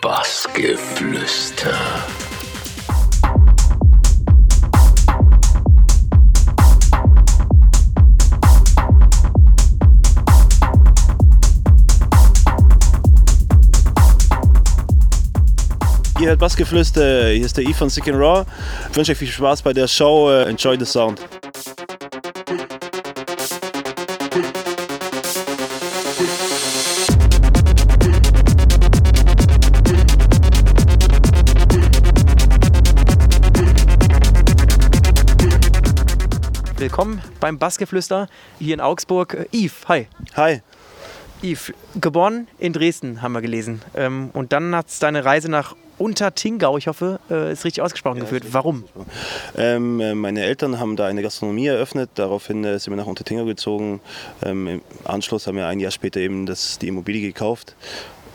Bassgeflüster. 0.00 1.74
Ihr 16.18 16.28
hört 16.28 16.38
Bassgeflüster, 16.38 17.28
hier 17.28 17.44
ist 17.44 17.58
der 17.58 17.64
Eve 17.64 17.74
von 17.74 17.90
Sick 17.90 18.08
and 18.08 18.16
Raw. 18.16 18.46
Ich 18.90 18.96
wünsche 18.96 19.12
euch 19.12 19.18
viel 19.18 19.28
Spaß 19.28 19.60
bei 19.60 19.74
der 19.74 19.86
Show. 19.86 20.30
Enjoy 20.30 20.78
the 20.78 20.86
sound. 20.86 21.20
Beim 37.40 37.58
Bassgeflüster 37.58 38.28
hier 38.58 38.74
in 38.74 38.80
Augsburg. 38.80 39.46
Yves, 39.52 39.88
hi. 39.88 40.06
Hi. 40.36 40.60
Yves, 41.42 41.72
geboren 42.00 42.48
in 42.58 42.72
Dresden, 42.72 43.22
haben 43.22 43.32
wir 43.32 43.40
gelesen. 43.40 43.82
Ähm, 43.94 44.30
und 44.32 44.52
dann 44.52 44.74
hat 44.74 44.88
es 44.88 44.98
deine 44.98 45.24
Reise 45.24 45.50
nach 45.50 45.74
Untertingau, 46.00 46.78
ich 46.78 46.86
hoffe, 46.86 47.20
äh, 47.30 47.52
ist 47.52 47.66
richtig 47.66 47.82
ausgesprochen 47.82 48.20
geführt. 48.20 48.44
Warum? 48.52 48.84
Ähm, 49.54 50.00
äh, 50.00 50.14
meine 50.14 50.42
Eltern 50.42 50.80
haben 50.80 50.96
da 50.96 51.06
eine 51.06 51.20
Gastronomie 51.20 51.66
eröffnet. 51.66 52.08
Daraufhin 52.14 52.64
äh, 52.64 52.78
sind 52.78 52.92
wir 52.92 52.96
nach 52.96 53.06
Untertingau 53.06 53.44
gezogen. 53.44 54.00
Ähm, 54.42 54.66
Im 54.66 54.80
Anschluss 55.04 55.46
haben 55.46 55.56
wir 55.56 55.66
ein 55.66 55.78
Jahr 55.78 55.90
später 55.90 56.18
eben 56.18 56.46
das, 56.46 56.78
die 56.78 56.88
Immobilie 56.88 57.20
gekauft. 57.20 57.76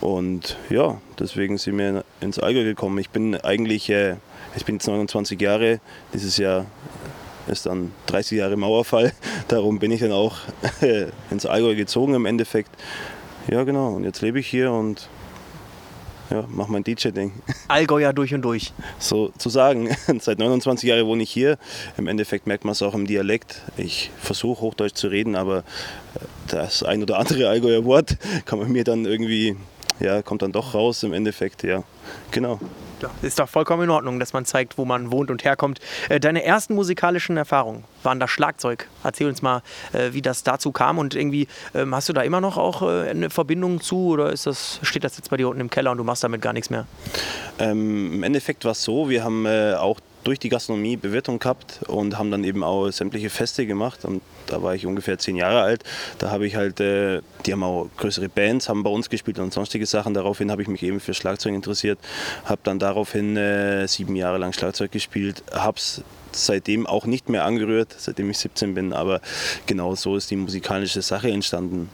Und 0.00 0.56
ja, 0.70 1.00
deswegen 1.18 1.58
sind 1.58 1.76
wir 1.78 2.04
ins 2.20 2.38
Allgäu 2.38 2.62
gekommen. 2.62 2.98
Ich 2.98 3.10
bin 3.10 3.34
eigentlich, 3.34 3.90
äh, 3.90 4.14
ich 4.54 4.64
bin 4.64 4.76
jetzt 4.76 4.86
29 4.86 5.40
Jahre. 5.40 5.80
Dieses 6.14 6.36
Jahr 6.36 6.66
ist 7.46 7.66
dann 7.66 7.92
30 8.06 8.38
Jahre 8.38 8.56
Mauerfall. 8.56 9.12
Darum 9.48 9.78
bin 9.78 9.90
ich 9.90 10.00
dann 10.00 10.12
auch 10.12 10.36
ins 11.30 11.46
Allgäu 11.46 11.74
gezogen 11.74 12.14
im 12.14 12.26
Endeffekt. 12.26 12.70
Ja, 13.48 13.62
genau. 13.64 13.94
Und 13.94 14.04
jetzt 14.04 14.22
lebe 14.22 14.40
ich 14.40 14.46
hier 14.46 14.72
und 14.72 15.08
ja, 16.30 16.44
mache 16.48 16.72
mein 16.72 16.82
DJ-Ding. 16.82 17.32
Allgäuer 17.68 18.12
durch 18.12 18.34
und 18.34 18.42
durch. 18.42 18.72
so 18.98 19.30
zu 19.38 19.48
sagen. 19.48 19.96
Seit 20.20 20.38
29 20.38 20.88
Jahren 20.88 21.06
wohne 21.06 21.22
ich 21.22 21.30
hier. 21.30 21.58
Im 21.96 22.08
Endeffekt 22.08 22.46
merkt 22.46 22.64
man 22.64 22.72
es 22.72 22.82
auch 22.82 22.94
im 22.94 23.06
Dialekt. 23.06 23.62
Ich 23.76 24.10
versuche 24.18 24.62
Hochdeutsch 24.62 24.94
zu 24.94 25.08
reden, 25.08 25.36
aber 25.36 25.58
äh, 25.58 25.62
das 26.48 26.82
ein 26.82 27.02
oder 27.02 27.18
andere 27.18 27.48
Allgäuer 27.48 27.84
Wort 27.84 28.16
kann 28.44 28.58
man 28.58 28.72
mir 28.72 28.84
dann 28.84 29.04
irgendwie, 29.04 29.56
ja, 30.00 30.22
kommt 30.22 30.42
dann 30.42 30.52
doch 30.52 30.74
raus 30.74 31.02
im 31.02 31.12
Endeffekt, 31.12 31.62
ja. 31.62 31.82
Genau. 32.30 32.60
Ja, 33.02 33.10
ist 33.20 33.38
doch 33.38 33.48
vollkommen 33.48 33.84
in 33.84 33.90
Ordnung, 33.90 34.18
dass 34.18 34.32
man 34.32 34.46
zeigt, 34.46 34.78
wo 34.78 34.86
man 34.86 35.10
wohnt 35.12 35.30
und 35.30 35.44
herkommt. 35.44 35.80
Äh, 36.08 36.18
Deine 36.18 36.44
ersten 36.44 36.74
musikalischen 36.74 37.36
Erfahrungen 37.36 37.84
waren 38.02 38.20
das 38.20 38.30
Schlagzeug. 38.30 38.88
Erzähl 39.04 39.28
uns 39.28 39.42
mal, 39.42 39.62
äh, 39.92 40.12
wie 40.12 40.22
das 40.22 40.44
dazu 40.44 40.72
kam 40.72 40.98
und 40.98 41.14
irgendwie 41.14 41.46
ähm, 41.74 41.94
hast 41.94 42.08
du 42.08 42.14
da 42.14 42.22
immer 42.22 42.40
noch 42.40 42.56
auch 42.56 42.82
äh, 42.82 43.10
eine 43.10 43.28
Verbindung 43.28 43.82
zu 43.82 44.08
oder 44.08 44.32
ist 44.32 44.46
das, 44.46 44.80
steht 44.82 45.04
das 45.04 45.16
jetzt 45.18 45.28
bei 45.28 45.36
dir 45.36 45.48
unten 45.48 45.60
im 45.60 45.70
Keller 45.70 45.90
und 45.90 45.98
du 45.98 46.04
machst 46.04 46.24
damit 46.24 46.40
gar 46.40 46.54
nichts 46.54 46.70
mehr? 46.70 46.86
Ähm, 47.58 48.14
Im 48.14 48.22
Endeffekt 48.22 48.64
war 48.64 48.72
es 48.72 48.82
so, 48.82 49.10
wir 49.10 49.22
haben 49.22 49.44
äh, 49.44 49.74
auch 49.74 50.00
durch 50.24 50.38
die 50.38 50.48
Gastronomie 50.48 50.96
Bewirtung 50.96 51.38
gehabt 51.38 51.80
und 51.86 52.18
haben 52.18 52.30
dann 52.30 52.44
eben 52.44 52.64
auch 52.64 52.90
sämtliche 52.90 53.30
Feste 53.30 53.66
gemacht. 53.66 54.04
Und 54.04 54.22
da 54.46 54.62
war 54.62 54.74
ich 54.74 54.86
ungefähr 54.86 55.18
zehn 55.18 55.36
Jahre 55.36 55.62
alt. 55.62 55.84
Da 56.18 56.30
habe 56.30 56.46
ich 56.46 56.56
halt, 56.56 56.80
äh, 56.80 57.20
die 57.44 57.52
haben 57.52 57.62
auch 57.62 57.88
größere 57.96 58.28
Bands, 58.28 58.68
haben 58.68 58.82
bei 58.82 58.90
uns 58.90 59.10
gespielt 59.10 59.38
und 59.38 59.52
sonstige 59.52 59.86
Sachen. 59.86 60.14
Daraufhin 60.14 60.50
habe 60.50 60.62
ich 60.62 60.68
mich 60.68 60.82
eben 60.82 61.00
für 61.00 61.14
Schlagzeug 61.14 61.54
interessiert, 61.54 61.98
habe 62.44 62.60
dann 62.64 62.78
daraufhin 62.78 63.36
äh, 63.36 63.86
sieben 63.86 64.16
Jahre 64.16 64.38
lang 64.38 64.52
Schlagzeug 64.52 64.92
gespielt, 64.92 65.42
habe 65.52 65.76
es 65.76 66.02
seitdem 66.32 66.86
auch 66.86 67.06
nicht 67.06 67.28
mehr 67.28 67.44
angerührt, 67.44 67.94
seitdem 67.96 68.30
ich 68.30 68.38
17 68.38 68.74
bin. 68.74 68.92
Aber 68.92 69.20
genau 69.66 69.94
so 69.94 70.16
ist 70.16 70.30
die 70.30 70.36
musikalische 70.36 71.02
Sache 71.02 71.30
entstanden. 71.30 71.88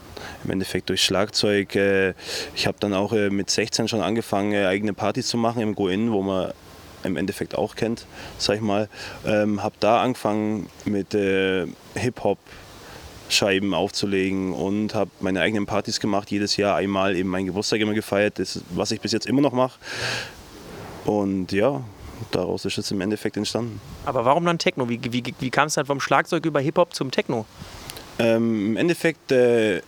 Im 0.45 0.51
Endeffekt 0.51 0.89
durch 0.89 1.03
Schlagzeug. 1.03 1.75
Äh, 1.77 2.15
ich 2.55 2.67
habe 2.67 2.77
dann 2.81 2.95
auch 2.95 3.13
äh, 3.13 3.31
mit 3.31 3.51
16 3.51 3.89
schon 3.89 4.01
angefangen, 4.03 4.53
äh, 4.53 4.67
eigene 4.67 4.93
Partys 4.93 5.29
zu 5.29 5.37
machen 5.37 5.63
im 5.63 5.75
Go-In, 5.75 6.13
wo 6.13 6.23
man 6.23 6.53
im 7.05 7.17
Endeffekt 7.17 7.57
auch 7.57 7.75
kennt, 7.75 8.07
sag 8.39 8.57
ich 8.57 8.63
mal. 8.63 8.89
Ähm, 9.27 9.63
habe 9.63 9.75
da 9.81 10.03
angefangen 10.03 10.69
mit 10.85 11.15
äh, 11.15 11.67
Hip-Hop. 11.95 12.39
Scheiben 13.29 13.73
aufzulegen 13.73 14.53
und 14.53 14.95
habe 14.95 15.11
meine 15.21 15.41
eigenen 15.41 15.65
Partys 15.65 16.01
gemacht, 16.01 16.31
jedes 16.31 16.59
Jahr 16.59 16.77
einmal 16.77 17.17
eben 17.17 17.31
meinen 17.31 17.47
Geburtstag 17.47 17.81
immer 17.81 17.95
gefeiert, 17.95 18.39
das, 18.39 18.61
was 18.69 18.91
ich 18.91 19.01
bis 19.01 19.13
jetzt 19.13 19.27
immer 19.27 19.41
noch 19.41 19.53
mache. 19.53 19.79
Und 21.07 21.51
ja, 21.51 21.83
daraus 22.31 22.67
ist 22.67 22.77
es 22.77 22.91
im 22.91 23.01
Endeffekt 23.01 23.39
entstanden. 23.39 23.81
Aber 24.05 24.27
warum 24.27 24.45
dann 24.45 24.59
Techno? 24.59 24.89
Wie, 24.89 25.01
wie, 25.03 25.23
wie 25.39 25.51
kam 25.51 25.69
es 25.69 25.75
dann 25.75 25.87
vom 25.87 26.01
Schlagzeug 26.01 26.45
über 26.45 26.61
Hip-Hop 26.61 26.95
zum 26.95 27.11
Techno? 27.11 27.47
Ähm, 28.19 28.73
Im 28.73 28.77
Endeffekt 28.77 29.33
äh, 29.33 29.81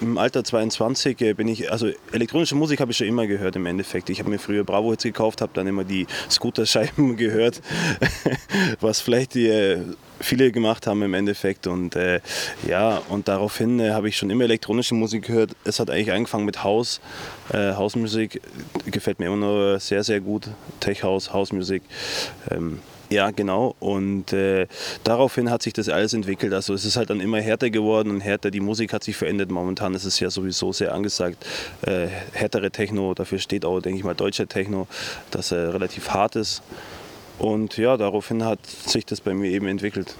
im 0.00 0.18
Alter 0.18 0.44
22 0.44 1.20
äh, 1.20 1.32
bin 1.34 1.48
ich, 1.48 1.70
also 1.70 1.88
elektronische 2.12 2.54
Musik 2.54 2.80
habe 2.80 2.92
ich 2.92 2.96
schon 2.96 3.06
immer 3.06 3.26
gehört 3.26 3.56
im 3.56 3.66
Endeffekt. 3.66 4.10
Ich 4.10 4.20
habe 4.20 4.30
mir 4.30 4.38
früher 4.38 4.64
Bravo-Hits 4.64 5.02
gekauft, 5.02 5.40
habe 5.40 5.52
dann 5.54 5.66
immer 5.66 5.84
die 5.84 6.06
Scooter-Scheiben 6.30 7.16
gehört, 7.16 7.60
was 8.80 9.00
vielleicht 9.00 9.34
die, 9.34 9.48
äh, 9.48 9.78
viele 10.20 10.52
gemacht 10.52 10.86
haben 10.86 11.02
im 11.02 11.14
Endeffekt. 11.14 11.66
Und 11.66 11.96
äh, 11.96 12.20
ja, 12.66 13.02
und 13.08 13.28
daraufhin 13.28 13.80
äh, 13.80 13.90
habe 13.90 14.08
ich 14.08 14.16
schon 14.16 14.30
immer 14.30 14.44
elektronische 14.44 14.94
Musik 14.94 15.26
gehört. 15.26 15.50
Es 15.64 15.80
hat 15.80 15.90
eigentlich 15.90 16.12
angefangen 16.12 16.44
mit 16.44 16.62
House. 16.62 17.00
Äh, 17.52 17.74
Hausmusik 17.74 18.40
gefällt 18.86 19.18
mir 19.18 19.26
immer 19.26 19.36
noch 19.36 19.80
sehr, 19.80 20.04
sehr 20.04 20.20
gut. 20.20 20.48
Tech 20.80 21.02
House, 21.02 21.32
Hausmusik. 21.32 21.82
Ähm, 22.50 22.80
ja, 23.10 23.30
genau. 23.30 23.74
Und 23.80 24.32
äh, 24.32 24.66
daraufhin 25.04 25.50
hat 25.50 25.62
sich 25.62 25.72
das 25.72 25.88
alles 25.88 26.12
entwickelt. 26.12 26.52
Also 26.52 26.74
es 26.74 26.84
ist 26.84 26.96
halt 26.96 27.10
dann 27.10 27.20
immer 27.20 27.40
härter 27.40 27.70
geworden 27.70 28.10
und 28.10 28.20
härter. 28.20 28.50
Die 28.50 28.60
Musik 28.60 28.92
hat 28.92 29.02
sich 29.02 29.16
verändert. 29.16 29.50
Momentan 29.50 29.94
ist 29.94 30.04
es 30.04 30.20
ja 30.20 30.30
sowieso 30.30 30.72
sehr 30.72 30.94
angesagt. 30.94 31.44
Äh, 31.82 32.08
härtere 32.32 32.70
Techno, 32.70 33.14
dafür 33.14 33.38
steht 33.38 33.64
auch, 33.64 33.80
denke 33.80 33.98
ich 33.98 34.04
mal, 34.04 34.14
deutscher 34.14 34.46
Techno, 34.46 34.86
dass 35.30 35.52
er 35.52 35.72
relativ 35.72 36.10
hart 36.10 36.36
ist. 36.36 36.62
Und 37.38 37.76
ja, 37.76 37.96
daraufhin 37.96 38.44
hat 38.44 38.64
sich 38.66 39.06
das 39.06 39.20
bei 39.20 39.32
mir 39.32 39.50
eben 39.50 39.68
entwickelt. 39.68 40.14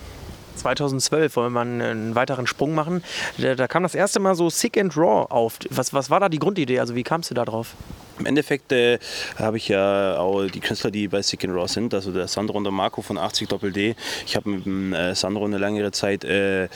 2012 0.58 1.36
wollen 1.36 1.52
wir 1.52 1.64
mal 1.64 1.86
einen 1.86 2.14
weiteren 2.14 2.46
Sprung 2.46 2.74
machen. 2.74 3.02
Da, 3.38 3.54
da 3.54 3.68
kam 3.68 3.82
das 3.82 3.94
erste 3.94 4.20
Mal 4.20 4.34
so 4.34 4.50
Sick 4.50 4.78
and 4.78 4.96
Raw 4.96 5.26
auf. 5.30 5.58
Was, 5.70 5.92
was 5.92 6.10
war 6.10 6.20
da 6.20 6.28
die 6.28 6.38
Grundidee? 6.38 6.80
Also 6.80 6.94
wie 6.94 7.02
kamst 7.04 7.30
du 7.30 7.34
da 7.34 7.44
drauf? 7.44 7.74
Im 8.18 8.26
Endeffekt 8.26 8.72
äh, 8.72 8.98
habe 9.36 9.58
ich 9.58 9.68
ja 9.68 10.18
auch 10.18 10.46
die 10.46 10.60
Künstler, 10.60 10.90
die 10.90 11.06
bei 11.06 11.22
Sick 11.22 11.44
and 11.44 11.54
Raw 11.54 11.68
sind, 11.68 11.94
also 11.94 12.10
der 12.10 12.26
Sandro 12.26 12.58
und 12.58 12.64
der 12.64 12.72
Marco 12.72 13.00
von 13.00 13.16
80 13.16 13.48
Doppel 13.48 13.72
D. 13.72 13.94
Ich 14.26 14.34
habe 14.34 14.50
mit 14.50 14.66
dem 14.66 14.92
äh, 14.92 15.14
Sandro 15.14 15.44
eine 15.44 15.58
längere 15.58 15.92
Zeit 15.92 16.24
äh, 16.24 16.64
äh, 16.64 16.68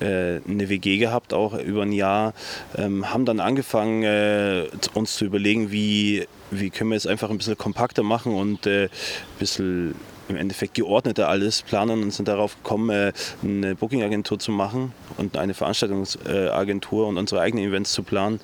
eine 0.00 0.68
WG 0.68 0.98
gehabt, 0.98 1.32
auch 1.32 1.54
über 1.54 1.82
ein 1.82 1.92
Jahr. 1.92 2.34
Ähm, 2.76 3.10
haben 3.10 3.24
dann 3.24 3.40
angefangen, 3.40 4.02
äh, 4.02 4.66
uns 4.92 5.14
zu 5.14 5.24
überlegen, 5.24 5.72
wie, 5.72 6.26
wie 6.50 6.68
können 6.68 6.90
wir 6.90 6.96
es 6.96 7.06
einfach 7.06 7.30
ein 7.30 7.38
bisschen 7.38 7.56
kompakter 7.56 8.02
machen 8.02 8.34
und 8.34 8.66
äh, 8.66 8.84
ein 8.84 8.90
bisschen 9.38 9.94
im 10.30 10.36
Endeffekt 10.36 10.74
geordneter 10.74 11.28
alles 11.28 11.62
planen 11.62 12.02
und 12.02 12.10
sind 12.12 12.28
darauf 12.28 12.56
gekommen, 12.56 12.90
äh, 12.90 13.12
eine 13.42 13.74
Booking-Agentur 13.74 14.38
zu 14.38 14.52
machen 14.52 14.92
und 15.16 15.36
eine 15.36 15.54
Veranstaltungsagentur 15.54 17.06
und 17.06 17.18
unsere 17.18 17.40
eigenen 17.40 17.68
Events 17.68 17.92
zu 17.92 18.02
planen. 18.02 18.40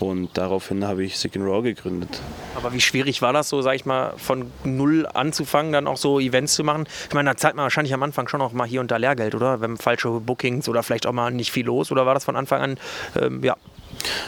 Und 0.00 0.30
daraufhin 0.38 0.86
habe 0.86 1.04
ich 1.04 1.18
Sick 1.18 1.36
and 1.36 1.44
Raw 1.44 1.62
gegründet. 1.62 2.20
Aber 2.56 2.72
wie 2.72 2.80
schwierig 2.80 3.20
war 3.20 3.34
das 3.34 3.50
so, 3.50 3.60
sag 3.60 3.74
ich 3.74 3.84
mal, 3.84 4.14
von 4.16 4.50
null 4.64 5.06
anzufangen, 5.06 5.72
dann 5.72 5.86
auch 5.86 5.98
so 5.98 6.18
Events 6.18 6.54
zu 6.54 6.64
machen? 6.64 6.86
Ich 7.08 7.14
meine, 7.14 7.30
da 7.30 7.36
zahlt 7.36 7.54
man 7.54 7.64
wahrscheinlich 7.64 7.92
am 7.92 8.02
Anfang 8.02 8.26
schon 8.26 8.40
auch 8.40 8.52
mal 8.52 8.66
hier 8.66 8.80
und 8.80 8.90
da 8.90 8.96
Lehrgeld, 8.96 9.34
oder? 9.34 9.60
Wenn 9.60 9.76
falsche 9.76 10.08
Bookings 10.08 10.68
oder 10.70 10.82
vielleicht 10.82 11.06
auch 11.06 11.12
mal 11.12 11.30
nicht 11.30 11.52
viel 11.52 11.66
los, 11.66 11.92
oder 11.92 12.06
war 12.06 12.14
das 12.14 12.24
von 12.24 12.34
Anfang 12.34 12.62
an, 12.62 12.78
ähm, 13.20 13.44
ja, 13.44 13.56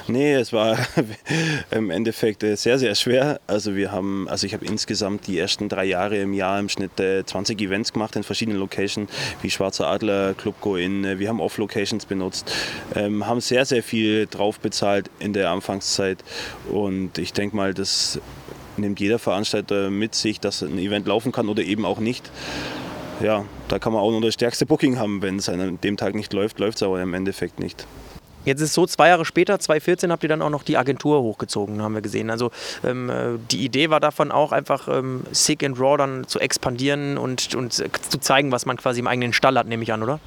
Nee, 0.08 0.34
es 0.34 0.52
war 0.52 0.76
im 1.70 1.90
Endeffekt 1.90 2.42
äh, 2.42 2.56
sehr, 2.56 2.78
sehr 2.78 2.94
schwer. 2.94 3.40
Also 3.46 3.76
wir 3.76 3.92
haben, 3.92 4.28
also 4.28 4.46
ich 4.46 4.54
habe 4.54 4.64
insgesamt 4.64 5.26
die 5.26 5.38
ersten 5.38 5.68
drei 5.68 5.84
Jahre 5.84 6.16
im 6.18 6.32
Jahr 6.32 6.58
im 6.58 6.68
Schnitt 6.68 6.98
äh, 6.98 7.24
20 7.24 7.60
Events 7.60 7.92
gemacht 7.92 8.16
in 8.16 8.22
verschiedenen 8.22 8.58
Locations, 8.58 9.10
wie 9.42 9.50
Schwarzer 9.50 9.86
Adler, 9.86 10.34
Club 10.34 10.60
Go 10.60 10.76
In. 10.76 11.04
Äh, 11.04 11.18
Wir 11.18 11.28
haben 11.28 11.40
Off-Locations 11.40 12.06
benutzt, 12.06 12.52
ähm, 12.94 13.26
haben 13.26 13.40
sehr, 13.40 13.64
sehr 13.64 13.82
viel 13.82 14.26
drauf 14.26 14.58
bezahlt 14.58 15.10
in 15.18 15.32
der 15.32 15.50
Anfangszeit. 15.50 16.24
Und 16.70 17.18
ich 17.18 17.32
denke 17.32 17.54
mal, 17.54 17.72
das 17.72 18.20
nimmt 18.76 19.00
jeder 19.00 19.18
Veranstalter 19.18 19.90
mit 19.90 20.14
sich, 20.14 20.40
dass 20.40 20.62
ein 20.62 20.78
Event 20.78 21.06
laufen 21.06 21.30
kann 21.30 21.48
oder 21.48 21.62
eben 21.62 21.84
auch 21.84 22.00
nicht. 22.00 22.30
Ja, 23.22 23.44
da 23.68 23.78
kann 23.78 23.92
man 23.92 24.02
auch 24.02 24.10
nur 24.10 24.20
das 24.20 24.34
stärkste 24.34 24.66
Booking 24.66 24.98
haben. 24.98 25.22
Wenn 25.22 25.36
es 25.36 25.48
an 25.48 25.78
dem 25.82 25.96
Tag 25.96 26.14
nicht 26.14 26.32
läuft, 26.32 26.58
läuft 26.58 26.78
es 26.78 26.82
aber 26.82 27.00
im 27.00 27.14
Endeffekt 27.14 27.60
nicht. 27.60 27.86
Jetzt 28.44 28.60
ist 28.60 28.70
es 28.70 28.74
so, 28.74 28.86
zwei 28.86 29.08
Jahre 29.08 29.24
später, 29.24 29.58
2014, 29.58 30.10
habt 30.10 30.22
ihr 30.22 30.28
dann 30.28 30.42
auch 30.42 30.50
noch 30.50 30.62
die 30.62 30.76
Agentur 30.76 31.22
hochgezogen, 31.22 31.82
haben 31.82 31.94
wir 31.94 32.02
gesehen. 32.02 32.30
Also 32.30 32.50
ähm, 32.84 33.10
äh, 33.10 33.38
die 33.50 33.64
Idee 33.64 33.90
war 33.90 34.00
davon 34.00 34.32
auch 34.32 34.52
einfach 34.52 34.88
ähm, 34.88 35.24
Sick 35.32 35.64
and 35.64 35.78
Raw 35.78 35.96
dann 35.96 36.26
zu 36.26 36.40
expandieren 36.40 37.18
und, 37.18 37.54
und 37.54 37.72
zu 37.72 38.20
zeigen, 38.20 38.52
was 38.52 38.66
man 38.66 38.76
quasi 38.76 39.00
im 39.00 39.06
eigenen 39.06 39.32
Stall 39.32 39.56
hat, 39.58 39.66
nehme 39.66 39.82
ich 39.82 39.92
an, 39.92 40.02
oder? 40.02 40.20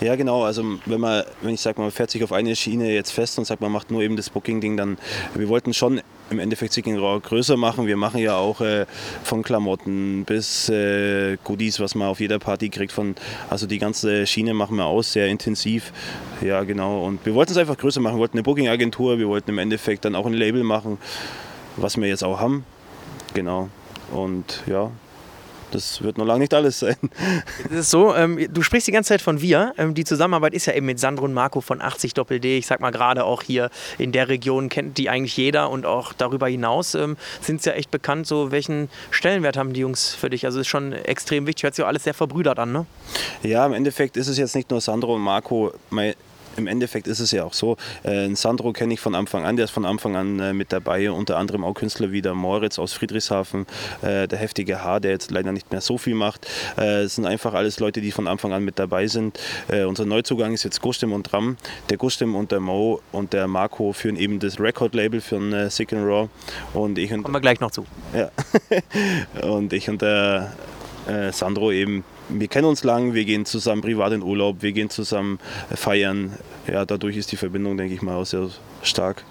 Ja, 0.00 0.16
genau. 0.16 0.44
Also 0.44 0.64
wenn 0.86 1.00
man, 1.00 1.24
wenn 1.42 1.54
ich 1.54 1.60
sage, 1.60 1.80
man 1.80 1.90
fährt 1.90 2.10
sich 2.10 2.22
auf 2.24 2.32
eine 2.32 2.54
Schiene 2.56 2.92
jetzt 2.92 3.10
fest 3.10 3.38
und 3.38 3.44
sagt, 3.44 3.60
man 3.60 3.72
macht 3.72 3.90
nur 3.90 4.02
eben 4.02 4.16
das 4.16 4.30
Booking-Ding, 4.30 4.76
dann 4.76 4.98
wir 5.34 5.48
wollten 5.48 5.74
schon 5.74 6.00
im 6.30 6.38
Endeffekt 6.38 6.72
Seeking 6.72 6.98
Raw 6.98 7.20
größer 7.20 7.56
machen. 7.56 7.86
Wir 7.86 7.96
machen 7.96 8.18
ja 8.18 8.36
auch 8.36 8.60
äh, 8.60 8.86
von 9.22 9.42
Klamotten 9.42 10.24
bis 10.24 10.68
äh, 10.68 11.36
Goodies, 11.44 11.80
was 11.80 11.94
man 11.94 12.08
auf 12.08 12.20
jeder 12.20 12.38
Party 12.38 12.68
kriegt. 12.68 12.92
Von, 12.92 13.14
also 13.50 13.66
die 13.66 13.78
ganze 13.78 14.26
Schiene 14.26 14.54
machen 14.54 14.76
wir 14.76 14.86
aus, 14.86 15.12
sehr 15.12 15.28
intensiv. 15.28 15.92
Ja, 16.40 16.62
genau. 16.64 17.04
Und 17.04 17.24
wir 17.26 17.34
wollten 17.34 17.52
es 17.52 17.58
einfach 17.58 17.76
größer 17.76 18.00
machen. 18.00 18.16
Wir 18.16 18.20
wollten 18.20 18.38
eine 18.38 18.42
Booking-Agentur, 18.42 19.18
wir 19.18 19.28
wollten 19.28 19.50
im 19.50 19.58
Endeffekt 19.58 20.04
dann 20.04 20.14
auch 20.14 20.26
ein 20.26 20.34
Label 20.34 20.64
machen, 20.64 20.98
was 21.76 21.96
wir 21.96 22.08
jetzt 22.08 22.24
auch 22.24 22.40
haben. 22.40 22.64
Genau. 23.34 23.68
Und 24.12 24.62
ja, 24.66 24.90
das 25.74 26.02
wird 26.02 26.18
noch 26.18 26.24
lange 26.24 26.40
nicht 26.40 26.54
alles 26.54 26.78
sein. 26.78 26.96
Es 27.70 27.72
ist 27.72 27.90
so, 27.90 28.14
ähm, 28.14 28.46
du 28.52 28.62
sprichst 28.62 28.86
die 28.86 28.92
ganze 28.92 29.08
Zeit 29.08 29.22
von 29.22 29.40
wir. 29.40 29.74
Ähm, 29.76 29.94
die 29.94 30.04
Zusammenarbeit 30.04 30.54
ist 30.54 30.66
ja 30.66 30.74
eben 30.74 30.86
mit 30.86 31.00
Sandro 31.00 31.24
und 31.24 31.34
Marco 31.34 31.60
von 31.60 31.80
80 31.80 32.14
Doppel 32.14 32.40
D. 32.40 32.58
Ich 32.58 32.66
sag 32.66 32.80
mal 32.80 32.90
gerade 32.90 33.24
auch 33.24 33.42
hier 33.42 33.70
in 33.98 34.12
der 34.12 34.28
Region 34.28 34.68
kennt 34.68 34.98
die 34.98 35.08
eigentlich 35.10 35.36
jeder 35.36 35.70
und 35.70 35.86
auch 35.86 36.12
darüber 36.12 36.48
hinaus 36.48 36.94
ähm, 36.94 37.16
sind 37.40 37.62
sie 37.62 37.70
ja 37.70 37.76
echt 37.76 37.90
bekannt. 37.90 38.26
So, 38.26 38.50
welchen 38.50 38.88
Stellenwert 39.10 39.56
haben 39.56 39.72
die 39.72 39.80
Jungs 39.80 40.14
für 40.14 40.30
dich? 40.30 40.46
Also 40.46 40.60
ist 40.60 40.68
schon 40.68 40.92
extrem 40.92 41.46
wichtig. 41.46 41.64
Hört 41.64 41.74
sich 41.74 41.84
auch 41.84 41.88
alles 41.88 42.04
sehr 42.04 42.14
verbrüdert 42.14 42.58
an, 42.58 42.72
ne? 42.72 42.86
Ja, 43.42 43.66
im 43.66 43.72
Endeffekt 43.72 44.16
ist 44.16 44.28
es 44.28 44.38
jetzt 44.38 44.54
nicht 44.54 44.70
nur 44.70 44.80
Sandro 44.80 45.16
und 45.16 45.22
Marco. 45.22 45.72
Mein 45.90 46.14
im 46.56 46.66
Endeffekt 46.66 47.06
ist 47.06 47.20
es 47.20 47.30
ja 47.30 47.44
auch 47.44 47.54
so. 47.54 47.76
Äh, 48.02 48.34
Sandro 48.34 48.72
kenne 48.72 48.94
ich 48.94 49.00
von 49.00 49.14
Anfang 49.14 49.44
an, 49.44 49.56
der 49.56 49.66
ist 49.66 49.70
von 49.70 49.84
Anfang 49.84 50.16
an 50.16 50.40
äh, 50.40 50.52
mit 50.52 50.72
dabei. 50.72 51.10
Unter 51.10 51.36
anderem 51.36 51.64
auch 51.64 51.74
Künstler 51.74 52.12
wie 52.12 52.22
der 52.22 52.34
Moritz 52.34 52.78
aus 52.78 52.92
Friedrichshafen, 52.92 53.66
äh, 54.02 54.28
der 54.28 54.38
heftige 54.38 54.82
H, 54.82 55.00
der 55.00 55.12
jetzt 55.12 55.30
leider 55.30 55.52
nicht 55.52 55.70
mehr 55.70 55.80
so 55.80 55.98
viel 55.98 56.14
macht. 56.14 56.46
Äh, 56.76 57.02
es 57.02 57.16
sind 57.16 57.26
einfach 57.26 57.54
alles 57.54 57.80
Leute, 57.80 58.00
die 58.00 58.12
von 58.12 58.28
Anfang 58.28 58.52
an 58.52 58.64
mit 58.64 58.78
dabei 58.78 59.06
sind. 59.06 59.38
Äh, 59.68 59.84
unser 59.84 60.06
Neuzugang 60.06 60.52
ist 60.52 60.64
jetzt 60.64 60.80
Gustim 60.80 61.12
und 61.12 61.32
Ram. 61.32 61.56
Der 61.90 61.96
Gustim 61.96 62.34
und 62.34 62.52
der 62.52 62.60
Mo 62.60 63.00
und 63.12 63.32
der 63.32 63.48
Marco 63.48 63.92
führen 63.92 64.16
eben 64.16 64.38
das 64.38 64.60
Record-Label 64.60 65.20
für 65.20 65.36
ein 65.36 65.52
äh, 65.52 65.70
Sick 65.70 65.92
and 65.92 66.04
Raw. 66.06 66.28
Und 66.72 66.98
ich 66.98 67.12
und, 67.12 67.22
Kommen 67.22 67.34
wir 67.34 67.40
gleich 67.40 67.60
noch 67.60 67.70
zu. 67.70 67.86
Ja. 68.14 68.30
und 69.46 69.72
ich 69.72 69.88
und 69.88 70.02
der 70.02 70.52
Sandro 71.32 71.70
eben 71.70 72.02
wir 72.28 72.48
kennen 72.48 72.66
uns 72.66 72.84
lang, 72.84 73.14
wir 73.14 73.24
gehen 73.24 73.44
zusammen 73.44 73.82
privat 73.82 74.12
in 74.12 74.22
Urlaub, 74.22 74.62
wir 74.62 74.72
gehen 74.72 74.90
zusammen 74.90 75.38
feiern. 75.74 76.34
Ja, 76.66 76.84
dadurch 76.84 77.16
ist 77.16 77.32
die 77.32 77.36
Verbindung, 77.36 77.76
denke 77.76 77.94
ich 77.94 78.02
mal, 78.02 78.16
auch 78.16 78.26
sehr 78.26 78.48
stark. 78.82 79.24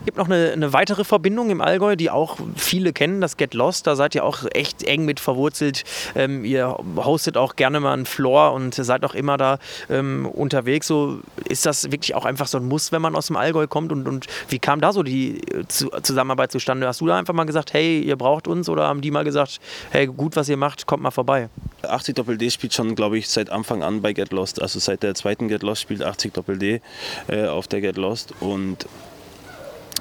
Es 0.00 0.04
gibt 0.04 0.18
noch 0.18 0.26
eine, 0.26 0.52
eine, 0.52 0.72
weitere 0.72 1.04
Verbindung 1.04 1.50
im 1.50 1.60
Allgäu, 1.60 1.96
die 1.96 2.10
auch 2.10 2.38
viele 2.56 2.92
kennen, 2.92 3.20
das 3.20 3.36
Get 3.36 3.54
Lost. 3.54 3.86
Da 3.86 3.96
seid 3.96 4.14
ihr 4.14 4.24
auch 4.24 4.44
echt 4.52 4.82
eng 4.82 5.04
mit 5.04 5.20
verwurzelt. 5.20 5.84
Ähm, 6.14 6.44
ihr 6.44 6.76
hostet 6.96 7.36
auch 7.36 7.56
gerne 7.56 7.80
mal 7.80 7.92
einen 7.92 8.06
Floor 8.06 8.52
und 8.52 8.74
seid 8.74 9.04
auch 9.04 9.14
immer 9.14 9.36
da 9.36 9.58
ähm, 9.88 10.26
unterwegs. 10.26 10.86
So 10.86 11.20
ist 11.48 11.66
das 11.66 11.90
wirklich 11.90 12.14
auch 12.14 12.24
einfach 12.24 12.46
so 12.46 12.58
ein 12.58 12.66
Muss, 12.66 12.92
wenn 12.92 13.02
man 13.02 13.16
aus 13.16 13.28
dem 13.28 13.36
Allgäu 13.36 13.66
kommt? 13.66 13.92
Und, 13.92 14.06
und 14.06 14.26
wie 14.48 14.58
kam 14.58 14.80
da 14.80 14.92
so 14.92 15.02
die 15.02 15.40
äh, 15.48 15.64
Zusammenarbeit 15.66 16.52
zustande? 16.52 16.86
Hast 16.86 17.00
du 17.00 17.06
da 17.06 17.18
einfach 17.18 17.34
mal 17.34 17.44
gesagt, 17.44 17.72
hey, 17.72 18.00
ihr 18.00 18.16
braucht 18.16 18.48
uns? 18.48 18.68
Oder 18.68 18.86
haben 18.86 19.00
die 19.00 19.10
mal 19.10 19.24
gesagt, 19.24 19.60
hey, 19.90 20.06
gut, 20.06 20.36
was 20.36 20.48
ihr 20.48 20.56
macht, 20.56 20.86
kommt 20.86 21.02
mal 21.02 21.10
vorbei? 21.10 21.48
80 21.82 22.14
Doppel 22.14 22.38
D 22.38 22.50
spielt 22.50 22.74
schon, 22.74 22.94
glaube 22.94 23.18
ich, 23.18 23.28
seit 23.28 23.50
Anfang 23.50 23.82
an 23.82 24.02
bei 24.02 24.12
Get 24.12 24.32
Lost. 24.32 24.60
Also 24.60 24.78
seit 24.78 25.02
der 25.02 25.14
zweiten 25.14 25.48
Get 25.48 25.62
Lost 25.62 25.82
spielt 25.82 26.02
80 26.02 26.34
Doppel 26.34 26.58
D 26.58 26.80
äh, 27.28 27.46
auf 27.46 27.68
der 27.68 27.80
Get 27.80 27.96
Lost. 27.96 28.34
Und 28.40 28.86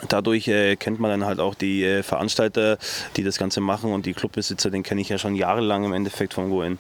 Dadurch 0.10 0.48
äh, 0.48 0.76
kennt 0.76 1.00
man 1.00 1.10
dann 1.10 1.26
halt 1.26 1.40
auch 1.40 1.56
die 1.56 1.84
äh, 1.84 2.04
Veranstalter, 2.04 2.78
die 3.16 3.24
das 3.24 3.38
Ganze 3.38 3.62
machen 3.62 3.92
und 3.92 4.06
die 4.06 4.14
Clubbesitzer, 4.14 4.70
den 4.70 4.84
kenne 4.84 5.02
ich 5.02 5.10
ja 5.10 5.18
schon 5.18 5.34
jahrelang 5.34 5.86
im 5.86 5.94
Endeffekt 5.94 6.36
von 6.36 6.50
Goen. 6.50 6.78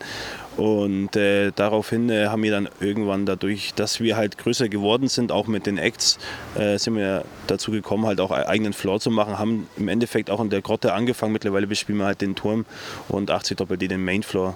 Und 0.55 1.15
äh, 1.15 1.51
daraufhin 1.55 2.09
äh, 2.09 2.27
haben 2.27 2.43
wir 2.43 2.51
dann 2.51 2.69
irgendwann 2.79 3.25
dadurch, 3.25 3.73
dass 3.75 3.99
wir 3.99 4.17
halt 4.17 4.37
größer 4.37 4.69
geworden 4.69 5.07
sind, 5.07 5.31
auch 5.31 5.47
mit 5.47 5.65
den 5.65 5.77
Acts, 5.77 6.19
äh, 6.55 6.77
sind 6.77 6.95
wir 6.95 7.25
dazu 7.47 7.71
gekommen, 7.71 8.05
halt 8.05 8.19
auch 8.19 8.31
einen 8.31 8.45
eigenen 8.45 8.73
Floor 8.73 8.99
zu 8.99 9.09
machen, 9.09 9.39
haben 9.39 9.67
im 9.77 9.87
Endeffekt 9.87 10.29
auch 10.29 10.39
in 10.39 10.49
der 10.49 10.61
Grotte 10.61 10.93
angefangen. 10.93 11.33
Mittlerweile 11.33 11.67
bespielen 11.67 11.99
wir 11.99 12.05
halt 12.05 12.21
den 12.21 12.35
Turm 12.35 12.65
und 13.07 13.31
80 13.31 13.57
Doppel 13.57 13.77
D 13.77 13.87
den 13.87 14.03
Main 14.03 14.23
Floor. 14.23 14.55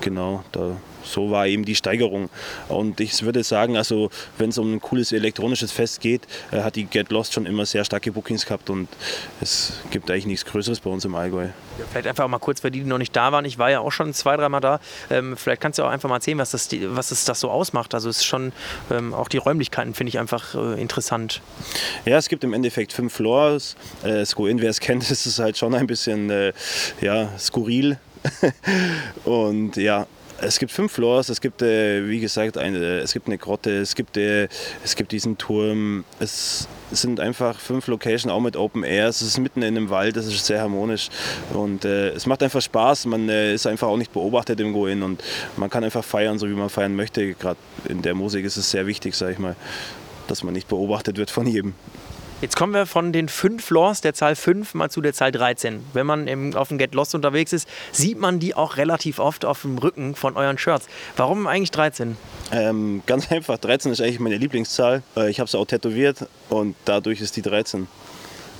Genau, 0.00 0.42
da 0.50 0.76
so 1.04 1.30
war 1.30 1.46
eben 1.46 1.64
die 1.64 1.74
Steigerung. 1.74 2.28
Und 2.68 3.00
ich 3.00 3.22
würde 3.22 3.42
sagen, 3.44 3.76
also 3.76 4.10
wenn 4.38 4.50
es 4.50 4.58
um 4.58 4.74
ein 4.74 4.80
cooles 4.80 5.12
elektronisches 5.12 5.72
Fest 5.72 6.00
geht, 6.00 6.22
äh, 6.50 6.62
hat 6.62 6.76
die 6.76 6.84
Get 6.84 7.10
Lost 7.10 7.32
schon 7.32 7.46
immer 7.46 7.66
sehr 7.66 7.84
starke 7.84 8.12
Bookings 8.12 8.46
gehabt 8.46 8.70
und 8.70 8.88
es 9.40 9.74
gibt 9.90 10.10
eigentlich 10.10 10.26
nichts 10.26 10.44
Größeres 10.44 10.80
bei 10.80 10.90
uns 10.90 11.04
im 11.04 11.14
Allgäu. 11.14 11.44
Ja, 11.78 11.84
vielleicht 11.90 12.06
einfach 12.06 12.28
mal 12.28 12.38
kurz 12.38 12.60
für 12.60 12.70
die, 12.70 12.80
die 12.80 12.88
noch 12.88 12.98
nicht 12.98 13.14
da 13.16 13.32
waren. 13.32 13.44
Ich 13.44 13.58
war 13.58 13.70
ja 13.70 13.80
auch 13.80 13.92
schon 13.92 14.12
zwei, 14.12 14.36
dreimal 14.36 14.60
da. 14.60 14.80
Ähm, 15.10 15.36
vielleicht 15.36 15.60
kannst 15.60 15.78
du 15.78 15.84
auch 15.84 15.90
einfach 15.90 16.08
mal 16.08 16.16
erzählen, 16.16 16.38
was 16.38 16.50
das, 16.50 16.68
was 16.72 17.08
das, 17.08 17.24
das 17.24 17.40
so 17.40 17.50
ausmacht. 17.50 17.94
Also 17.94 18.08
es 18.08 18.18
ist 18.18 18.24
schon 18.24 18.52
ähm, 18.90 19.14
auch 19.14 19.28
die 19.28 19.38
Räumlichkeiten 19.38 19.94
finde 19.94 20.08
ich 20.08 20.18
einfach 20.18 20.54
äh, 20.54 20.80
interessant. 20.80 21.40
Ja, 22.04 22.18
es 22.18 22.28
gibt 22.28 22.44
im 22.44 22.52
Endeffekt 22.52 22.92
fünf 22.92 23.14
Floors. 23.14 23.76
Äh, 24.02 24.24
Sko-In, 24.24 24.60
wer 24.60 24.70
es 24.70 24.80
kennt, 24.80 25.02
ist 25.10 25.26
es 25.26 25.38
halt 25.38 25.56
schon 25.56 25.74
ein 25.74 25.86
bisschen 25.86 26.30
äh, 26.30 26.52
ja, 27.00 27.30
skurril. 27.38 27.98
und 29.24 29.76
ja, 29.76 30.06
es 30.42 30.58
gibt 30.58 30.72
fünf 30.72 30.92
Floors, 30.92 31.28
es 31.28 31.40
gibt, 31.40 31.62
äh, 31.62 32.08
wie 32.08 32.20
gesagt, 32.20 32.58
eine, 32.58 32.98
es 32.98 33.12
gibt 33.12 33.26
eine 33.26 33.38
Grotte, 33.38 33.78
es 33.78 33.94
gibt, 33.94 34.16
äh, 34.16 34.48
es 34.84 34.96
gibt 34.96 35.12
diesen 35.12 35.38
Turm. 35.38 36.04
Es 36.18 36.68
sind 36.90 37.20
einfach 37.20 37.58
fünf 37.58 37.86
Locations, 37.86 38.32
auch 38.32 38.40
mit 38.40 38.56
Open 38.56 38.82
Air. 38.82 39.08
Es 39.08 39.22
ist 39.22 39.38
mitten 39.38 39.62
in 39.62 39.76
einem 39.76 39.90
Wald, 39.90 40.16
das 40.16 40.26
ist 40.26 40.44
sehr 40.44 40.60
harmonisch. 40.60 41.08
Und 41.52 41.84
äh, 41.84 42.10
es 42.10 42.26
macht 42.26 42.42
einfach 42.42 42.60
Spaß. 42.60 43.06
Man 43.06 43.28
äh, 43.28 43.54
ist 43.54 43.66
einfach 43.66 43.88
auch 43.88 43.96
nicht 43.96 44.12
beobachtet 44.12 44.60
im 44.60 44.72
Go-In 44.72 45.02
und 45.02 45.22
man 45.56 45.70
kann 45.70 45.84
einfach 45.84 46.04
feiern, 46.04 46.38
so 46.38 46.48
wie 46.48 46.54
man 46.54 46.68
feiern 46.68 46.94
möchte. 46.94 47.34
Gerade 47.34 47.58
in 47.88 48.02
der 48.02 48.14
Musik 48.14 48.44
ist 48.44 48.56
es 48.56 48.70
sehr 48.70 48.86
wichtig, 48.86 49.14
sage 49.14 49.32
ich 49.32 49.38
mal, 49.38 49.56
dass 50.26 50.42
man 50.42 50.54
nicht 50.54 50.68
beobachtet 50.68 51.16
wird 51.18 51.30
von 51.30 51.46
jedem. 51.46 51.74
Jetzt 52.42 52.56
kommen 52.56 52.74
wir 52.74 52.86
von 52.86 53.12
den 53.12 53.28
fünf 53.28 53.64
Floors 53.66 54.00
der 54.00 54.14
Zahl 54.14 54.34
5 54.34 54.74
mal 54.74 54.90
zu 54.90 55.00
der 55.00 55.12
Zahl 55.12 55.30
13. 55.30 55.80
Wenn 55.92 56.06
man 56.06 56.26
im, 56.26 56.56
auf 56.56 56.66
dem 56.68 56.76
Get 56.76 56.92
Lost 56.92 57.14
unterwegs 57.14 57.52
ist, 57.52 57.68
sieht 57.92 58.18
man 58.18 58.40
die 58.40 58.56
auch 58.56 58.78
relativ 58.78 59.20
oft 59.20 59.44
auf 59.44 59.62
dem 59.62 59.78
Rücken 59.78 60.16
von 60.16 60.36
euren 60.36 60.58
Shirts. 60.58 60.88
Warum 61.16 61.46
eigentlich 61.46 61.70
13? 61.70 62.16
Ähm, 62.50 63.04
ganz 63.06 63.30
einfach, 63.30 63.58
13 63.58 63.92
ist 63.92 64.00
eigentlich 64.00 64.18
meine 64.18 64.38
Lieblingszahl. 64.38 65.04
Äh, 65.16 65.30
ich 65.30 65.38
habe 65.38 65.48
sie 65.48 65.56
auch 65.56 65.66
tätowiert 65.66 66.26
und 66.48 66.74
dadurch 66.84 67.20
ist 67.20 67.36
die 67.36 67.42
13. 67.42 67.86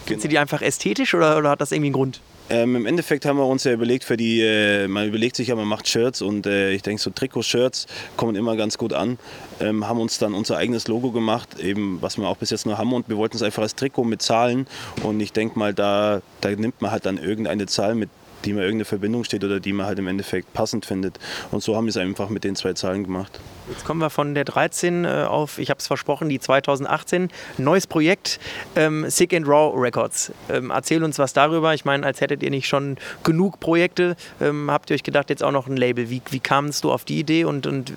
Genau. 0.07 0.21
Sie 0.21 0.29
die 0.29 0.39
einfach 0.39 0.63
ästhetisch 0.63 1.13
oder, 1.15 1.37
oder 1.37 1.51
hat 1.51 1.61
das 1.61 1.73
irgendwie 1.73 1.89
einen 1.89 1.95
Grund? 1.95 2.21
Ähm, 2.53 2.77
Im 2.77 2.85
Endeffekt 2.85 3.25
haben 3.25 3.39
wir 3.39 3.47
uns 3.47 3.65
ja 3.65 3.73
überlegt, 3.73 4.05
für 4.05 4.19
die, 4.19 4.43
äh, 4.43 4.87
man 4.87 5.09
überlegt 5.09 5.37
sich 5.37 5.49
ja, 5.49 5.57
man 5.57 5.67
macht 5.67 5.89
Shirts 5.89 6.21
und 6.21 6.47
äh, 6.47 6.73
ich 6.73 6.83
denke, 6.83 7.01
so 7.01 7.09
Trikot-Shirts 7.09 7.87
kommen 8.19 8.37
immer 8.37 8.57
ganz 8.57 8.77
gut 8.77 8.93
an. 8.93 9.19
Ähm, 9.59 9.89
haben 9.89 9.99
uns 9.99 10.19
dann 10.19 10.35
unser 10.35 10.59
eigenes 10.59 10.87
Logo 10.87 11.13
gemacht, 11.13 11.59
eben 11.59 12.03
was 12.03 12.19
wir 12.19 12.29
auch 12.29 12.37
bis 12.37 12.51
jetzt 12.51 12.67
nur 12.67 12.77
haben 12.77 12.93
und 12.93 13.09
wir 13.09 13.17
wollten 13.17 13.37
es 13.37 13.43
einfach 13.43 13.63
als 13.63 13.75
Trikot 13.75 14.05
mit 14.05 14.21
Zahlen 14.21 14.67
und 15.03 15.19
ich 15.21 15.33
denke 15.33 15.59
mal, 15.59 15.73
da, 15.73 16.21
da 16.43 16.51
nimmt 16.51 16.83
man 16.83 16.91
halt 16.91 17.07
dann 17.07 17.17
irgendeine 17.17 17.65
Zahl 17.65 17.95
mit 17.95 18.11
die 18.45 18.53
man 18.53 18.65
irgendeine 18.65 18.87
Verbindung 18.87 19.23
steht 19.23 19.45
oder 19.45 19.61
die 19.61 19.73
man 19.73 19.87
halt 19.87 20.01
im 20.01 20.09
Endeffekt 20.09 20.53
passend 20.53 20.85
findet. 20.85 21.17
Und 21.53 21.63
so 21.63 21.77
haben 21.77 21.85
wir 21.85 21.91
es 21.91 21.97
einfach 21.97 22.29
mit 22.29 22.43
den 22.43 22.57
zwei 22.57 22.73
Zahlen 22.73 23.05
gemacht. 23.05 23.39
Jetzt 23.69 23.85
kommen 23.85 24.01
wir 24.01 24.11
von 24.11 24.35
der 24.35 24.45
13 24.45 25.05
äh, 25.05 25.09
auf, 25.29 25.59
ich 25.59 25.71
habe 25.71 25.79
es 25.79 25.87
versprochen, 25.87 26.29
die 26.29 26.41
2018. 26.41 27.31
Neues 27.59 27.87
Projekt, 27.87 28.41
ähm, 28.75 29.09
Sick 29.09 29.33
and 29.33 29.47
Raw 29.47 29.79
Records. 29.79 30.33
Ähm, 30.51 30.71
erzähl 30.71 31.05
uns 31.05 31.19
was 31.19 31.33
darüber. 31.33 31.73
Ich 31.73 31.85
meine, 31.85 32.05
als 32.05 32.21
hättet 32.21 32.43
ihr 32.43 32.51
nicht 32.51 32.67
schon 32.67 32.97
genug 33.23 33.61
Projekte, 33.61 34.17
ähm, 34.41 34.69
habt 34.71 34.91
ihr 34.91 34.95
euch 34.95 35.05
gedacht, 35.05 35.31
jetzt 35.31 35.45
auch 35.45 35.53
noch 35.53 35.69
ein 35.69 35.77
Label. 35.77 36.11
Wie, 36.11 36.21
wie 36.31 36.41
kamst 36.41 36.83
du 36.83 36.91
auf 36.91 37.05
die 37.05 37.21
Idee 37.21 37.45
und, 37.45 37.69
und 37.69 37.93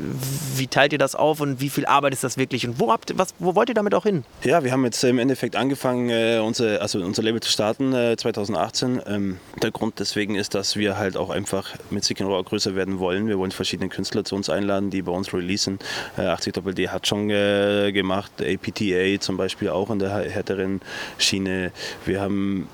wie 0.56 0.68
teilt 0.68 0.94
ihr 0.94 1.00
das 1.00 1.16
auf 1.16 1.42
und 1.42 1.62
wie 1.62 1.70
viel 1.70 1.88
Arbeit 1.88 2.14
ist 2.14 2.24
das 2.24 2.38
wirklich? 2.38 2.68
Und 2.68 2.80
wo, 2.80 2.92
habt, 2.92 3.18
was, 3.18 3.34
wo 3.40 3.56
wollt 3.56 3.70
ihr 3.70 3.76
damit 3.76 3.96
auch 3.96 4.04
hin? 4.04 4.24
Ja, 4.44 4.64
wir 4.64 4.72
haben 4.72 4.86
jetzt 4.86 5.04
im 5.04 5.18
Endeffekt 5.18 5.56
angefangen, 5.56 6.10
äh, 6.10 6.40
unser, 6.46 6.80
also 6.82 7.00
unser 7.00 7.24
Label 7.24 7.42
zu 7.42 7.50
starten 7.50 7.92
äh, 7.94 8.16
2018. 8.18 9.02
Ähm, 9.08 9.40
der 9.64 9.72
Grund 9.72 10.00
deswegen 10.00 10.36
ist, 10.36 10.54
dass 10.54 10.76
wir 10.76 10.98
halt 10.98 11.18
auch 11.18 11.32
einfach 11.32 11.74
mit 11.90 12.04
Sick 12.04 12.22
and 12.22 12.30
Raw 12.30 12.44
größer 12.44 12.76
werden 12.76 13.00
wollen. 13.00 13.28
Wir 13.28 13.40
wollen 13.40 13.52
verschiedene 13.52 13.90
Künstler 13.90 14.24
zu 14.24 14.36
uns 14.36 14.50
einladen, 14.50 14.92
die 14.92 15.02
bei 15.02 15.12
uns 15.12 15.34
releasen 15.34 15.55
releasen. 15.56 15.80
Äh, 16.18 16.22
80 16.22 16.54
D 16.76 16.90
hat 16.90 17.08
schon 17.08 17.30
äh, 17.30 17.92
gemacht, 17.92 18.32
APTA 18.42 19.20
zum 19.20 19.38
Beispiel 19.38 19.70
auch 19.70 19.90
in 19.90 20.00
der 20.00 20.10
härteren 20.10 20.82
Schiene. 21.18 21.72
Wir 22.06 22.22
haben 22.22 22.68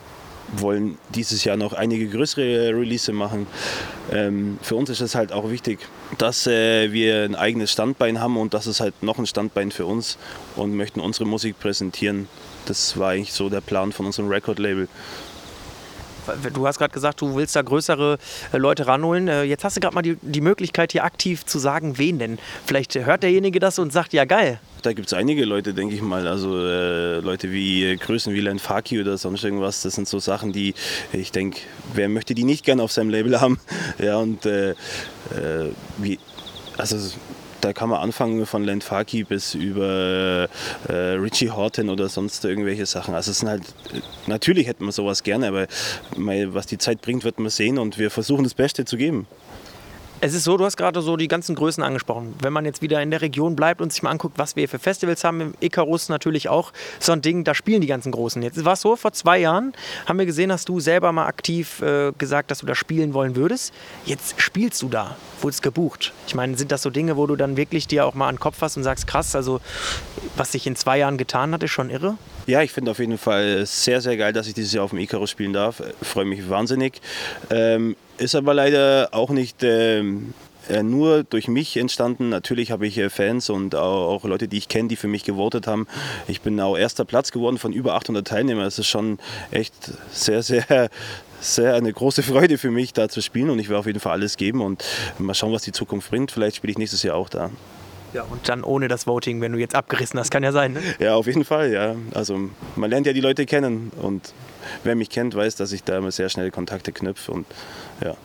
wollen 0.54 0.98
dieses 1.16 1.46
Jahr 1.46 1.56
noch 1.56 1.72
einige 1.72 2.10
größere 2.10 2.76
Release 2.76 3.14
machen. 3.14 3.48
Ähm, 4.12 4.60
für 4.62 4.76
uns 4.76 4.90
ist 4.90 5.00
es 5.00 5.16
halt 5.16 5.32
auch 5.32 5.50
wichtig, 5.50 5.80
dass 6.18 6.46
äh, 6.46 6.92
wir 6.92 7.24
ein 7.24 7.36
eigenes 7.36 7.72
Standbein 7.72 8.20
haben 8.20 8.36
und 8.36 8.54
das 8.54 8.68
ist 8.68 8.82
halt 8.82 9.02
noch 9.02 9.18
ein 9.18 9.26
Standbein 9.26 9.72
für 9.72 9.86
uns 9.86 10.18
und 10.58 10.76
möchten 10.76 11.00
unsere 11.00 11.26
Musik 11.26 11.58
präsentieren. 11.58 12.28
Das 12.66 12.98
war 12.98 13.12
eigentlich 13.12 13.32
so 13.32 13.50
der 13.50 13.62
Plan 13.62 13.94
von 13.94 14.06
unserem 14.06 14.28
Record-Label. 14.28 14.90
Du 16.54 16.68
hast 16.68 16.78
gerade 16.78 16.94
gesagt, 16.94 17.22
du 17.22 17.36
willst 17.36 17.56
da 17.56 17.62
größere 17.62 18.18
äh, 18.52 18.58
Leute 18.58 18.88
ranholen. 18.88 19.28
Äh, 19.28 19.44
jetzt 19.44 19.64
hast 19.64 19.78
du 19.78 19.82
gerade 19.82 19.96
mal 19.96 20.02
die, 20.02 20.18
die 20.22 20.42
Möglichkeit, 20.42 20.92
hier 20.92 21.04
aktiv 21.04 21.46
zu 21.46 21.60
sagen, 21.60 21.98
wen 21.98 22.20
denn. 22.20 22.40
Vielleicht 22.66 22.96
hört 22.96 23.24
derjenige 23.24 23.60
das 23.60 23.80
und 23.80 23.92
sagt, 23.92 24.14
ja 24.14 24.26
geil. 24.26 24.60
Da 24.84 24.94
gibt 24.94 25.08
es 25.08 25.14
einige 25.14 25.46
Leute, 25.46 25.74
denke 25.74 25.96
ich 25.96 26.02
mal. 26.02 26.28
Also 26.28 26.58
äh, 26.58 27.20
Leute 27.20 27.52
wie 27.52 27.86
äh, 27.86 27.96
Größen 27.96 28.34
wie 28.34 28.42
Len 28.42 28.60
Faki 28.60 29.00
oder 29.00 29.18
sonst 29.18 29.44
irgendwas. 29.44 29.82
Das 29.84 29.94
sind 29.96 30.08
so 30.08 30.20
Sachen, 30.20 30.54
die 30.54 30.74
ich 31.14 31.32
denke, 31.32 31.60
wer 31.94 32.10
möchte 32.10 32.34
die 32.34 32.44
nicht 32.44 32.66
gerne 32.66 32.84
auf 32.84 32.92
seinem 32.92 33.10
Label 33.10 33.40
haben? 33.40 33.60
Ja, 34.00 34.18
und 34.18 34.46
äh, 34.46 34.72
äh, 34.72 34.76
wie, 35.98 36.18
also 36.78 36.98
da 37.62 37.74
kann 37.74 37.90
man 37.90 38.00
anfangen 38.00 38.46
von 38.46 38.64
Len 38.64 38.82
Faki 38.82 39.24
bis 39.24 39.56
über 39.56 40.50
äh, 40.88 40.94
Richie 40.94 41.52
Horton 41.52 41.90
oder 41.90 42.10
sonst 42.10 42.44
irgendwelche 42.44 42.86
Sachen. 42.86 43.14
Also 43.14 43.32
es 43.32 43.40
sind 43.40 43.50
halt, 43.50 43.64
natürlich 44.28 44.68
hätten 44.68 44.86
wir 44.86 44.92
sowas 44.92 45.24
gerne, 45.24 45.48
aber 45.48 45.68
was 46.18 46.66
die 46.66 46.78
Zeit 46.78 47.02
bringt, 47.02 47.24
wird 47.24 47.40
man 47.40 47.50
sehen 47.50 47.78
und 47.78 47.98
wir 47.98 48.12
versuchen 48.12 48.44
das 48.44 48.54
Beste 48.54 48.86
zu 48.86 48.98
geben. 48.98 49.28
Es 50.24 50.36
ist 50.36 50.44
so, 50.44 50.56
du 50.56 50.66
hast 50.66 50.78
gerade 50.78 51.02
so 51.02 51.18
die 51.18 51.28
ganzen 51.28 51.56
Größen 51.56 51.82
angesprochen. 51.82 52.36
Wenn 52.44 52.54
man 52.54 52.64
jetzt 52.64 52.84
wieder 52.84 53.02
in 53.02 53.10
der 53.10 53.22
Region 53.22 53.56
bleibt 53.56 53.82
und 53.82 53.92
sich 53.92 54.04
mal 54.04 54.12
anguckt, 54.12 54.38
was 54.38 54.56
wir 54.56 54.70
für 54.70 54.78
Festivals 54.78 55.24
haben, 55.24 55.42
im 55.42 55.54
Icarus 55.62 56.10
natürlich 56.10 56.48
auch 56.48 56.74
so 57.00 57.12
ein 57.12 57.24
Ding, 57.24 57.44
da 57.44 57.56
spielen 57.56 57.82
die 57.82 57.88
ganzen 57.88 58.12
Großen. 58.12 58.40
Jetzt 58.44 58.64
war 58.64 58.74
es 58.74 58.82
so, 58.82 58.96
vor 58.96 59.14
zwei 59.14 59.40
Jahren 59.40 59.74
haben 60.06 60.20
wir 60.20 60.28
gesehen, 60.28 60.52
hast 60.52 60.70
du 60.70 60.80
selber 60.80 61.12
mal 61.12 61.26
aktiv 61.26 61.82
äh, 61.82 62.12
gesagt, 62.20 62.52
dass 62.52 62.60
du 62.60 62.68
da 62.68 62.76
spielen 62.76 63.16
wollen 63.16 63.36
würdest. 63.36 63.74
Jetzt 64.06 64.40
spielst 64.40 64.84
du 64.84 64.90
da, 64.90 65.18
wurdest 65.42 65.64
gebucht. 65.64 66.14
Ich 66.28 66.36
meine, 66.36 66.56
sind 66.56 66.72
das 66.72 66.84
so 66.84 66.92
Dinge, 66.92 67.18
wo 67.18 67.26
du 67.26 67.36
dann 67.36 67.58
wirklich 67.58 67.88
dir 67.88 68.06
auch 68.06 68.14
mal 68.14 68.28
an 68.28 68.36
den 68.36 68.42
Kopf 68.42 68.62
hast 68.62 68.78
und 68.78 68.84
sagst, 68.84 69.08
krass, 69.08 69.36
also 69.36 69.60
was 70.38 70.52
sich 70.52 70.68
in 70.68 70.76
zwei 70.76 71.00
Jahren 71.00 71.18
getan 71.18 71.52
hat, 71.52 71.64
ist 71.64 71.72
schon 71.72 71.90
irre? 71.90 72.16
Ja, 72.46 72.62
ich 72.62 72.72
finde 72.72 72.92
auf 72.92 73.00
jeden 73.00 73.18
Fall 73.18 73.66
sehr, 73.66 74.02
sehr 74.02 74.18
geil, 74.18 74.34
dass 74.34 74.46
ich 74.46 74.54
dieses 74.54 74.72
Jahr 74.72 74.84
auf 74.84 74.92
dem 74.92 75.00
Icarus 75.00 75.32
spielen 75.32 75.54
darf. 75.54 75.82
Ich 76.00 76.08
freue 76.08 76.26
mich 76.26 76.48
wahnsinnig. 76.48 77.02
Ähm, 77.50 77.96
ist 78.22 78.36
aber 78.36 78.54
leider 78.54 79.10
auch 79.12 79.32
nicht 79.32 79.64
ähm, 79.64 80.34
äh, 80.70 80.84
nur 80.84 81.24
durch 81.24 81.48
mich 81.48 81.76
entstanden. 81.76 82.30
Natürlich 82.30 82.72
habe 82.72 82.86
ich 82.86 82.98
äh, 82.98 83.10
Fans 83.10 83.50
und 83.50 83.74
auch, 83.76 84.24
Leute, 84.24 84.48
die 84.48 84.60
ich 84.60 84.68
kenne, 84.68 84.90
die 84.90 84.96
für 84.96 85.08
mich 85.08 85.24
gewotet 85.24 85.66
haben. 85.68 85.88
Ich 86.28 86.42
bin 86.42 86.60
auch 86.62 86.78
erster 86.78 87.04
Platz 87.04 87.32
geworden 87.32 87.58
von 87.58 87.74
über 87.74 87.96
800 87.96 88.28
Teilnehmern. 88.28 88.66
Das 88.66 88.78
ist 88.78 88.88
schon 88.88 89.18
echt 89.50 89.74
sehr, 90.12 90.44
sehr, 90.44 90.90
sehr 91.42 91.74
eine 91.74 91.92
große 91.92 92.22
Freude 92.22 92.60
für 92.60 92.72
mich, 92.72 92.94
da 92.94 93.10
zu 93.10 93.22
spielen. 93.22 93.50
Und 93.50 93.60
ich 93.60 93.70
werde 93.70 93.80
auf 93.80 93.88
jeden 93.88 94.00
Fall 94.00 94.14
alles 94.14 94.38
geben 94.38 94.62
und 94.62 94.84
mal 95.18 95.34
schauen, 95.34 95.52
was 95.52 95.64
die 95.64 95.72
Zukunft 95.72 96.12
bringt. 96.12 96.32
Vielleicht 96.32 96.58
spiele 96.58 96.72
ich 96.72 96.78
nächstes 96.78 97.02
Jahr 97.02 97.16
auch 97.16 97.30
da. 97.30 97.50
Ja, 98.14 98.24
und 98.24 98.48
dann 98.50 98.64
ohne 98.64 98.88
das 98.88 99.08
Voting, 99.08 99.42
wenn 99.42 99.54
du 99.54 99.60
jetzt 99.60 99.76
abgerissen 99.76 100.20
hast, 100.20 100.32
kann 100.32 100.44
ja 100.44 100.52
sein. 100.52 100.74
Ne? 100.74 100.82
Ja, 101.00 101.16
auf 101.16 101.28
jeden 101.28 101.46
Fall, 101.46 101.72
ja. 101.72 101.96
Also 102.14 102.50
man 102.76 102.90
lernt 102.90 103.08
ja 103.08 103.14
die 103.14 103.22
Leute 103.22 103.46
kennen 103.46 103.92
und 104.02 104.34
wer 104.84 104.96
mich 104.96 105.10
kennt, 105.10 105.36
weiß, 105.36 105.56
dass 105.56 105.72
ich 105.72 105.84
da 105.84 105.98
immer 105.98 106.12
sehr 106.12 106.30
schnell 106.30 106.52
Kontakte 106.52 106.92
knüpfe 106.92 107.32
und 107.32 107.46
ja. 108.04 108.16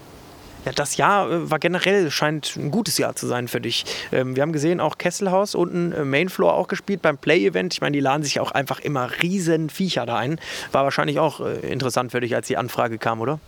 Ja, 0.66 0.72
das 0.72 0.96
Jahr 0.96 1.30
äh, 1.30 1.48
war 1.48 1.60
generell, 1.60 2.10
scheint 2.10 2.56
ein 2.56 2.72
gutes 2.72 2.98
Jahr 2.98 3.14
zu 3.14 3.28
sein 3.28 3.46
für 3.46 3.60
dich. 3.60 3.84
Ähm, 4.10 4.34
wir 4.34 4.42
haben 4.42 4.52
gesehen, 4.52 4.80
auch 4.80 4.98
Kesselhaus 4.98 5.54
unten 5.54 5.92
äh, 5.92 6.04
Mainfloor 6.04 6.54
auch 6.54 6.66
gespielt 6.66 7.02
beim 7.02 7.18
Play-Event. 7.18 7.72
Ich 7.72 7.80
meine, 7.80 7.92
die 7.92 8.00
laden 8.00 8.24
sich 8.24 8.40
auch 8.40 8.50
einfach 8.50 8.80
immer 8.80 9.08
riesen 9.22 9.70
Viecher 9.70 10.06
da 10.06 10.16
ein. 10.16 10.40
War 10.72 10.82
wahrscheinlich 10.82 11.20
auch 11.20 11.38
äh, 11.38 11.60
interessant 11.70 12.10
für 12.10 12.20
dich, 12.20 12.34
als 12.34 12.48
die 12.48 12.56
Anfrage 12.56 12.98
kam, 12.98 13.20
oder? 13.20 13.38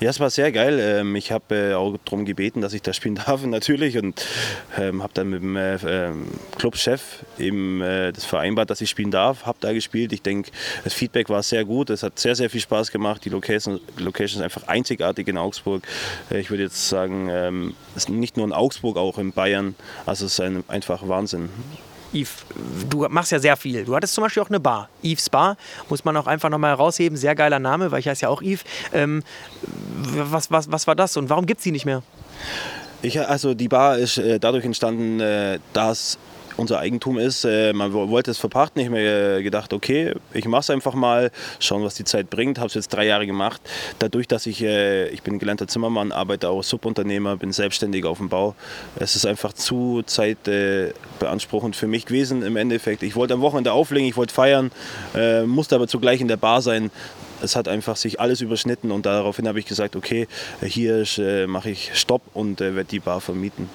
Ja, 0.00 0.08
es 0.08 0.18
war 0.18 0.30
sehr 0.30 0.50
geil. 0.50 0.78
Ähm, 0.80 1.14
ich 1.14 1.30
habe 1.30 1.76
auch 1.76 1.98
darum 2.06 2.24
gebeten, 2.24 2.62
dass 2.62 2.72
ich 2.72 2.80
da 2.80 2.94
spielen 2.94 3.14
darf, 3.26 3.44
natürlich. 3.44 3.98
Und 3.98 4.24
ähm, 4.78 5.02
habe 5.02 5.12
dann 5.12 5.28
mit 5.28 5.42
dem 5.42 5.58
Clubchef 6.56 7.02
eben 7.38 7.80
das 7.80 8.24
vereinbart, 8.24 8.70
dass 8.70 8.80
ich 8.80 8.88
spielen 8.88 9.10
darf. 9.10 9.44
Habe 9.44 9.58
da 9.60 9.72
gespielt. 9.72 10.12
Ich 10.12 10.22
denke, 10.22 10.50
das 10.84 10.94
Feedback 10.94 11.28
war 11.28 11.42
sehr 11.42 11.66
gut. 11.66 11.90
Es 11.90 12.02
hat 12.02 12.18
sehr, 12.18 12.34
sehr 12.34 12.48
viel 12.48 12.60
Spaß 12.60 12.90
gemacht. 12.90 13.24
Die 13.24 13.28
Location, 13.28 13.80
Location 13.98 14.40
ist 14.40 14.44
einfach 14.44 14.68
einzigartig 14.68 15.28
in 15.28 15.36
Augsburg. 15.36 15.82
Ich 16.30 16.50
würde 16.50 16.61
jetzt 16.62 16.88
sagen, 16.88 17.28
ähm, 17.30 17.74
nicht 18.08 18.36
nur 18.36 18.46
in 18.46 18.52
Augsburg, 18.52 18.96
auch 18.96 19.18
in 19.18 19.32
Bayern. 19.32 19.74
Also 20.06 20.26
es 20.26 20.32
ist 20.32 20.40
ein, 20.40 20.64
einfach 20.68 21.06
Wahnsinn. 21.08 21.48
Yves, 22.12 22.44
du 22.90 23.06
machst 23.08 23.32
ja 23.32 23.38
sehr 23.38 23.56
viel. 23.56 23.84
Du 23.84 23.94
hattest 23.94 24.14
zum 24.14 24.22
Beispiel 24.22 24.42
auch 24.42 24.50
eine 24.50 24.60
Bar. 24.60 24.88
Yves 25.02 25.30
Bar, 25.30 25.56
muss 25.88 26.04
man 26.04 26.16
auch 26.16 26.26
einfach 26.26 26.50
nochmal 26.50 26.70
herausheben. 26.70 27.16
Sehr 27.16 27.34
geiler 27.34 27.58
Name, 27.58 27.90
weil 27.90 28.00
ich 28.00 28.08
heiße 28.08 28.22
ja 28.22 28.28
auch 28.28 28.42
Yves. 28.42 28.64
Ähm, 28.92 29.22
was, 29.62 30.50
was, 30.50 30.70
was 30.70 30.86
war 30.86 30.94
das 30.94 31.16
und 31.16 31.30
warum 31.30 31.46
gibt 31.46 31.58
es 31.58 31.64
sie 31.64 31.72
nicht 31.72 31.86
mehr? 31.86 32.02
Ich, 33.00 33.18
also 33.20 33.54
die 33.54 33.68
Bar 33.68 33.98
ist 33.98 34.18
äh, 34.18 34.38
dadurch 34.38 34.64
entstanden, 34.64 35.20
äh, 35.20 35.58
dass 35.72 36.18
unser 36.62 36.78
Eigentum 36.78 37.18
ist. 37.18 37.44
Äh, 37.44 37.72
man 37.72 37.92
wollte 37.92 38.30
es 38.30 38.38
verpachten. 38.38 38.80
Ich 38.80 38.88
habe 38.88 38.96
mir 38.96 39.42
gedacht, 39.42 39.72
okay, 39.72 40.14
ich 40.32 40.46
mache 40.46 40.60
es 40.60 40.70
einfach 40.70 40.94
mal, 40.94 41.30
schauen, 41.58 41.84
was 41.84 41.94
die 41.94 42.04
Zeit 42.04 42.30
bringt. 42.30 42.58
Habe 42.58 42.68
es 42.68 42.74
jetzt 42.74 42.88
drei 42.88 43.04
Jahre 43.04 43.26
gemacht. 43.26 43.60
Dadurch, 43.98 44.26
dass 44.26 44.46
ich, 44.46 44.62
äh, 44.62 45.08
ich 45.08 45.22
bin 45.22 45.38
gelernter 45.38 45.68
Zimmermann, 45.68 46.12
arbeite 46.12 46.48
auch 46.48 46.62
Subunternehmer, 46.62 47.36
bin 47.36 47.52
selbstständig 47.52 48.04
auf 48.04 48.18
dem 48.18 48.28
Bau. 48.28 48.54
Es 48.96 49.16
ist 49.16 49.26
einfach 49.26 49.52
zu 49.52 50.02
zeitbeanspruchend 50.06 51.76
für 51.76 51.86
mich 51.86 52.06
gewesen 52.06 52.42
im 52.42 52.56
Endeffekt. 52.56 53.02
Ich 53.02 53.16
wollte 53.16 53.34
am 53.34 53.40
Wochenende 53.42 53.72
auflegen, 53.72 54.08
ich 54.08 54.16
wollte 54.16 54.32
feiern, 54.32 54.70
äh, 55.14 55.42
musste 55.42 55.74
aber 55.74 55.88
zugleich 55.88 56.20
in 56.20 56.28
der 56.28 56.36
Bar 56.36 56.62
sein 56.62 56.90
es 57.42 57.56
hat 57.56 57.68
einfach 57.68 57.96
sich 57.96 58.20
alles 58.20 58.40
überschnitten 58.40 58.90
und 58.90 59.04
daraufhin 59.04 59.48
habe 59.48 59.58
ich 59.58 59.66
gesagt, 59.66 59.96
okay, 59.96 60.28
hier 60.64 61.04
äh, 61.18 61.46
mache 61.46 61.70
ich 61.70 61.90
Stopp 61.94 62.22
und 62.34 62.60
äh, 62.60 62.74
werde 62.74 62.88
die 62.88 63.00
Bar 63.00 63.20
vermieten. 63.20 63.68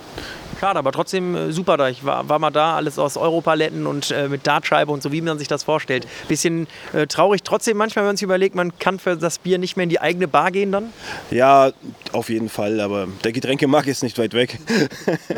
Schade, 0.59 0.79
aber 0.79 0.91
trotzdem 0.91 1.35
äh, 1.35 1.51
super 1.51 1.77
da. 1.77 1.89
Ich 1.89 2.03
war, 2.03 2.27
war 2.29 2.39
mal 2.39 2.51
da, 2.51 2.75
alles 2.75 2.97
aus 2.97 3.15
Europaletten 3.17 3.85
und 3.85 4.11
äh, 4.11 4.27
mit 4.27 4.47
Dartscheibe 4.47 4.91
und 4.91 5.03
so, 5.03 5.11
wie 5.11 5.21
man 5.21 5.37
sich 5.37 5.47
das 5.47 5.63
vorstellt. 5.63 6.07
Bisschen 6.27 6.67
äh, 6.93 7.05
traurig 7.07 7.43
trotzdem 7.43 7.77
manchmal, 7.77 8.03
wenn 8.03 8.09
man 8.09 8.17
sich 8.17 8.23
überlegt, 8.23 8.55
man 8.55 8.77
kann 8.79 8.99
für 8.99 9.15
das 9.15 9.39
Bier 9.39 9.59
nicht 9.59 9.77
mehr 9.77 9.83
in 9.83 9.89
die 9.89 10.01
eigene 10.01 10.27
Bar 10.27 10.51
gehen 10.51 10.71
dann? 10.71 10.91
Ja, 11.29 11.71
auf 12.11 12.29
jeden 12.29 12.49
Fall, 12.49 12.79
aber 12.79 13.07
der 13.23 13.31
Getränkemarkt 13.31 13.87
ist 13.87 14.03
nicht 14.03 14.17
weit 14.17 14.33
weg. 14.33 14.57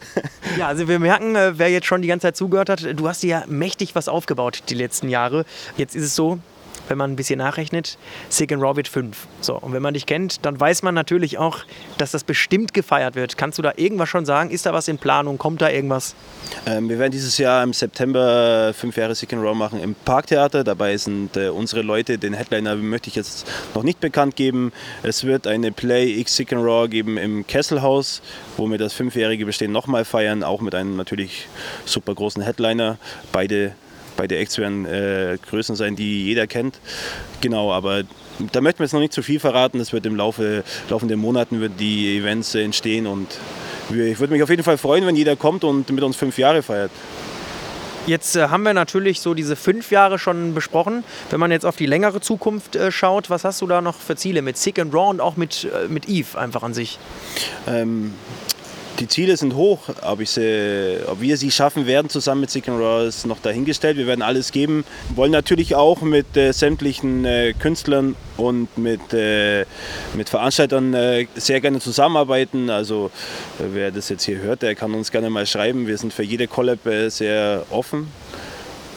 ja, 0.57 0.67
also 0.67 0.87
wir 0.87 0.99
merken, 0.99 1.35
äh, 1.35 1.57
wer 1.57 1.69
jetzt 1.69 1.87
schon 1.87 2.01
die 2.01 2.07
ganze 2.07 2.27
Zeit 2.27 2.37
zugehört 2.37 2.69
hat, 2.69 2.87
du 2.93 3.07
hast 3.07 3.23
dir 3.23 3.29
ja 3.29 3.43
mächtig 3.47 3.95
was 3.95 4.07
aufgebaut 4.07 4.63
die 4.69 4.75
letzten 4.75 5.09
Jahre. 5.09 5.45
Jetzt 5.77 5.95
ist 5.95 6.03
es 6.03 6.15
so, 6.15 6.39
wenn 6.87 6.97
man 6.97 7.11
ein 7.11 7.15
bisschen 7.15 7.39
nachrechnet, 7.39 7.97
Sick 8.29 8.51
and 8.51 8.61
wird 8.61 8.87
5. 8.87 9.27
So, 9.41 9.57
und 9.57 9.73
wenn 9.73 9.81
man 9.81 9.93
dich 9.93 10.05
kennt, 10.05 10.45
dann 10.45 10.59
weiß 10.59 10.83
man 10.83 10.95
natürlich 10.95 11.37
auch, 11.37 11.59
dass 11.97 12.11
das 12.11 12.23
bestimmt 12.23 12.73
gefeiert 12.73 13.15
wird. 13.15 13.37
Kannst 13.37 13.57
du 13.57 13.61
da 13.61 13.73
irgendwas 13.75 14.09
schon 14.09 14.25
sagen? 14.25 14.49
Ist 14.49 14.65
da 14.65 14.73
was 14.73 14.87
in 14.87 14.97
Planung? 14.97 15.37
Kommt 15.37 15.61
da 15.61 15.69
irgendwas? 15.69 16.15
Ähm, 16.65 16.89
wir 16.89 16.99
werden 16.99 17.11
dieses 17.11 17.37
Jahr 17.37 17.63
im 17.63 17.73
September 17.73 18.73
fünf 18.73 18.97
Jahre 18.97 19.15
Sick 19.15 19.33
and 19.33 19.43
Raw 19.43 19.55
machen 19.55 19.79
im 19.79 19.95
Parktheater. 19.95 20.63
Dabei 20.63 20.97
sind 20.97 21.35
äh, 21.37 21.49
unsere 21.49 21.81
Leute, 21.81 22.17
den 22.17 22.33
Headliner 22.33 22.75
möchte 22.75 23.09
ich 23.09 23.15
jetzt 23.15 23.47
noch 23.73 23.83
nicht 23.83 23.99
bekannt 23.99 24.35
geben. 24.35 24.71
Es 25.03 25.23
wird 25.23 25.47
eine 25.47 25.71
Play 25.71 26.19
X 26.19 26.35
Sick 26.35 26.53
and 26.53 26.63
Raw 26.63 26.87
geben 26.87 27.17
im 27.17 27.45
Kesselhaus, 27.45 28.21
wo 28.55 28.69
wir 28.69 28.77
das 28.77 28.93
fünfjährige 28.93 29.45
Bestehen 29.45 29.71
nochmal 29.71 30.05
feiern, 30.05 30.43
auch 30.43 30.61
mit 30.61 30.75
einem 30.75 30.95
natürlich 30.95 31.47
super 31.85 32.13
großen 32.13 32.41
Headliner. 32.41 32.97
Beide 33.31 33.73
bei 34.17 34.27
der 34.27 34.41
Acts 34.41 34.57
werden 34.57 34.85
äh, 34.85 35.37
Größen 35.49 35.75
sein, 35.75 35.95
die 35.95 36.25
jeder 36.25 36.47
kennt. 36.47 36.79
Genau, 37.39 37.71
aber 37.71 38.03
da 38.51 38.61
möchten 38.61 38.79
wir 38.79 38.85
jetzt 38.85 38.93
noch 38.93 38.99
nicht 38.99 39.13
zu 39.13 39.23
viel 39.23 39.39
verraten. 39.39 39.79
Das 39.79 39.93
wird 39.93 40.05
im 40.05 40.15
Laufe 40.15 40.63
laufenden 40.89 41.19
Monaten 41.19 41.61
wird 41.61 41.79
die 41.79 42.17
Events 42.17 42.53
entstehen 42.55 43.07
und 43.07 43.27
ich 43.89 44.19
würde 44.19 44.33
mich 44.33 44.43
auf 44.43 44.49
jeden 44.49 44.63
Fall 44.63 44.77
freuen, 44.77 45.05
wenn 45.05 45.15
jeder 45.15 45.37
kommt 45.37 45.63
und 45.63 45.89
mit 45.89 46.03
uns 46.03 46.17
fünf 46.17 46.37
Jahre 46.37 46.61
feiert. 46.61 46.91
Jetzt 48.07 48.37
äh, 48.37 48.47
haben 48.47 48.63
wir 48.63 48.73
natürlich 48.73 49.19
so 49.19 49.33
diese 49.33 49.57
fünf 49.57 49.91
Jahre 49.91 50.17
schon 50.17 50.53
besprochen. 50.53 51.03
Wenn 51.29 51.41
man 51.41 51.51
jetzt 51.51 51.65
auf 51.65 51.75
die 51.75 51.85
längere 51.85 52.21
Zukunft 52.21 52.77
äh, 52.77 52.89
schaut, 52.89 53.29
was 53.29 53.43
hast 53.43 53.61
du 53.61 53.67
da 53.67 53.81
noch 53.81 53.99
für 53.99 54.15
Ziele 54.15 54.41
mit 54.41 54.57
Sick 54.57 54.79
and 54.79 54.93
Raw 54.93 55.09
und 55.09 55.19
auch 55.19 55.35
mit, 55.35 55.65
äh, 55.65 55.89
mit 55.89 56.07
Eve 56.07 56.39
einfach 56.39 56.63
an 56.63 56.73
sich? 56.73 56.99
Ähm, 57.67 58.13
die 58.99 59.07
Ziele 59.07 59.37
sind 59.37 59.55
hoch, 59.55 59.79
ob, 60.01 60.21
ich 60.21 60.31
sie, 60.31 60.97
ob 61.07 61.21
wir 61.21 61.37
sie 61.37 61.51
schaffen 61.51 61.85
werden 61.85 62.09
zusammen 62.09 62.41
mit 62.41 62.49
Sick 62.49 62.67
Raw 62.67 63.05
ist 63.05 63.25
noch 63.25 63.39
dahingestellt. 63.39 63.97
Wir 63.97 64.07
werden 64.07 64.21
alles 64.21 64.51
geben. 64.51 64.85
Wollen 65.15 65.31
natürlich 65.31 65.75
auch 65.75 66.01
mit 66.01 66.35
äh, 66.35 66.51
sämtlichen 66.51 67.25
äh, 67.25 67.53
Künstlern 67.53 68.15
und 68.37 68.75
mit, 68.77 69.13
äh, 69.13 69.65
mit 70.15 70.29
Veranstaltern 70.29 70.93
äh, 70.93 71.27
sehr 71.35 71.61
gerne 71.61 71.79
zusammenarbeiten. 71.79 72.69
Also 72.69 73.11
äh, 73.59 73.63
wer 73.73 73.91
das 73.91 74.09
jetzt 74.09 74.23
hier 74.23 74.39
hört, 74.39 74.61
der 74.61 74.75
kann 74.75 74.93
uns 74.93 75.11
gerne 75.11 75.29
mal 75.29 75.45
schreiben. 75.45 75.87
Wir 75.87 75.97
sind 75.97 76.13
für 76.13 76.23
jede 76.23 76.47
Collab 76.47 76.85
äh, 76.85 77.09
sehr 77.09 77.65
offen. 77.69 78.07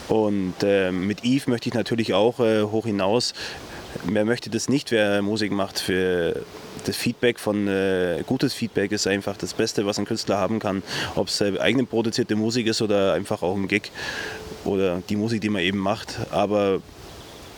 Und 0.07 0.55
mit 0.91 1.23
Eve 1.23 1.49
möchte 1.49 1.69
ich 1.69 1.73
natürlich 1.73 2.13
auch 2.13 2.39
hoch 2.39 2.85
hinaus. 2.85 3.33
Wer 4.03 4.25
möchte 4.25 4.49
das 4.49 4.67
nicht, 4.67 4.91
wer 4.91 5.21
Musik 5.21 5.53
macht 5.53 5.79
für 5.79 6.43
das 6.85 6.95
Feedback 6.95 7.39
von 7.39 7.67
äh, 7.67 8.23
gutes 8.25 8.53
Feedback 8.53 8.91
ist 8.91 9.07
einfach 9.07 9.37
das 9.37 9.53
Beste, 9.53 9.85
was 9.85 9.99
ein 9.99 10.05
Künstler 10.05 10.37
haben 10.37 10.59
kann. 10.59 10.83
Ob 11.15 11.27
es 11.27 11.41
äh, 11.41 11.59
eigene 11.59 11.85
produzierte 11.85 12.35
Musik 12.35 12.67
ist 12.67 12.81
oder 12.81 13.13
einfach 13.13 13.41
auch 13.41 13.55
ein 13.55 13.67
Gig 13.67 13.91
oder 14.65 15.01
die 15.09 15.15
Musik, 15.15 15.41
die 15.41 15.49
man 15.49 15.61
eben 15.61 15.77
macht. 15.77 16.19
Aber 16.31 16.81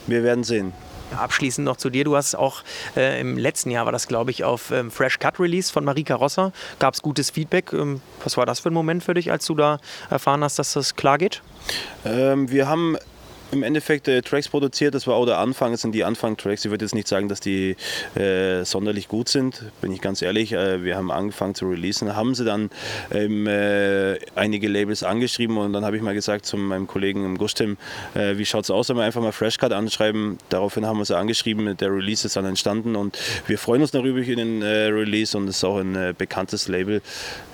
wir 0.08 0.24
werden 0.24 0.44
sehen. 0.44 0.74
Abschließend 1.18 1.66
noch 1.66 1.78
zu 1.78 1.90
dir. 1.90 2.04
Du 2.04 2.16
hast 2.16 2.36
auch 2.36 2.64
äh, 2.96 3.22
im 3.22 3.38
letzten 3.38 3.70
Jahr, 3.70 3.86
war 3.86 3.92
das 3.92 4.08
glaube 4.08 4.32
ich, 4.32 4.44
auf 4.44 4.72
ähm, 4.72 4.90
Fresh 4.90 5.20
Cut 5.20 5.40
Release 5.40 5.72
von 5.72 5.86
Marika 5.86 6.16
Rosser, 6.16 6.52
gab 6.80 6.96
es 6.96 7.02
gutes 7.02 7.30
Feedback. 7.30 7.72
Ähm, 7.74 8.02
was 8.24 8.36
war 8.38 8.46
das 8.46 8.62
für 8.62 8.70
ein 8.70 8.74
Moment 8.74 9.04
für 9.04 9.14
dich, 9.14 9.32
als 9.32 9.46
du 9.46 9.56
da 9.56 9.80
erfahren 10.10 10.44
hast, 10.44 10.58
dass 10.60 10.74
das 10.74 10.96
klar 10.96 11.18
geht? 11.18 11.42
Ähm, 12.06 12.50
wir 12.50 12.68
haben 12.68 12.98
im 13.54 13.64
Endeffekt 13.64 14.08
äh, 14.08 14.22
Tracks 14.22 14.50
produziert. 14.50 14.96
Das 14.96 15.08
war 15.08 15.16
auch 15.16 15.26
der 15.26 15.38
Anfang. 15.38 15.72
Das 15.72 15.82
sind 15.82 15.94
die 15.94 16.04
Anfang-Tracks. 16.04 16.66
Ich 16.66 16.72
würde 16.72 16.84
jetzt 16.84 16.96
nicht 16.96 17.08
sagen, 17.08 17.30
dass 17.30 17.40
die 17.40 17.76
äh, 18.16 18.66
sonderlich 18.66 19.08
gut 19.08 19.30
sind, 19.30 19.64
bin 19.80 19.92
ich 19.92 20.02
ganz 20.02 20.22
ehrlich. 20.22 20.52
Äh, 20.52 20.84
wir 20.84 20.98
haben 20.98 21.12
angefangen 21.12 21.56
zu 21.56 21.70
releasen. 21.70 22.16
Haben 22.16 22.36
sie 22.36 22.44
dann 22.44 22.70
ähm, 23.12 23.48
äh, 23.48 24.18
einige 24.36 24.68
Labels 24.68 25.04
angeschrieben 25.04 25.58
und 25.58 25.74
dann 25.74 25.86
habe 25.86 25.96
ich 25.96 26.02
mal 26.02 26.14
gesagt 26.14 26.46
zu 26.46 26.58
meinem 26.58 26.88
Kollegen 26.88 27.24
im 27.24 27.38
Gustim, 27.38 27.78
äh, 28.16 28.38
wie 28.38 28.46
schaut 28.46 28.66
es 28.66 28.72
aus, 28.72 28.90
wenn 28.90 28.98
wir 28.98 29.04
einfach 29.04 29.22
mal 29.22 29.32
Freshcut 29.32 29.72
anschreiben. 29.72 30.40
Daraufhin 30.50 30.86
haben 30.86 30.98
wir 30.98 31.06
sie 31.06 31.16
angeschrieben. 31.16 31.78
Der 31.78 31.92
Release 31.92 32.26
ist 32.26 32.36
dann 32.36 32.46
entstanden 32.46 32.96
und 32.96 33.18
wir 33.48 33.58
freuen 33.58 33.82
uns 33.82 33.92
darüber 33.92 34.20
über 34.20 34.36
den 34.36 34.62
äh, 34.62 34.88
Release 34.88 35.38
und 35.38 35.48
es 35.48 35.58
ist 35.58 35.64
auch 35.64 35.78
ein 35.78 36.16
bekanntes 36.18 36.68
Label. 36.68 37.02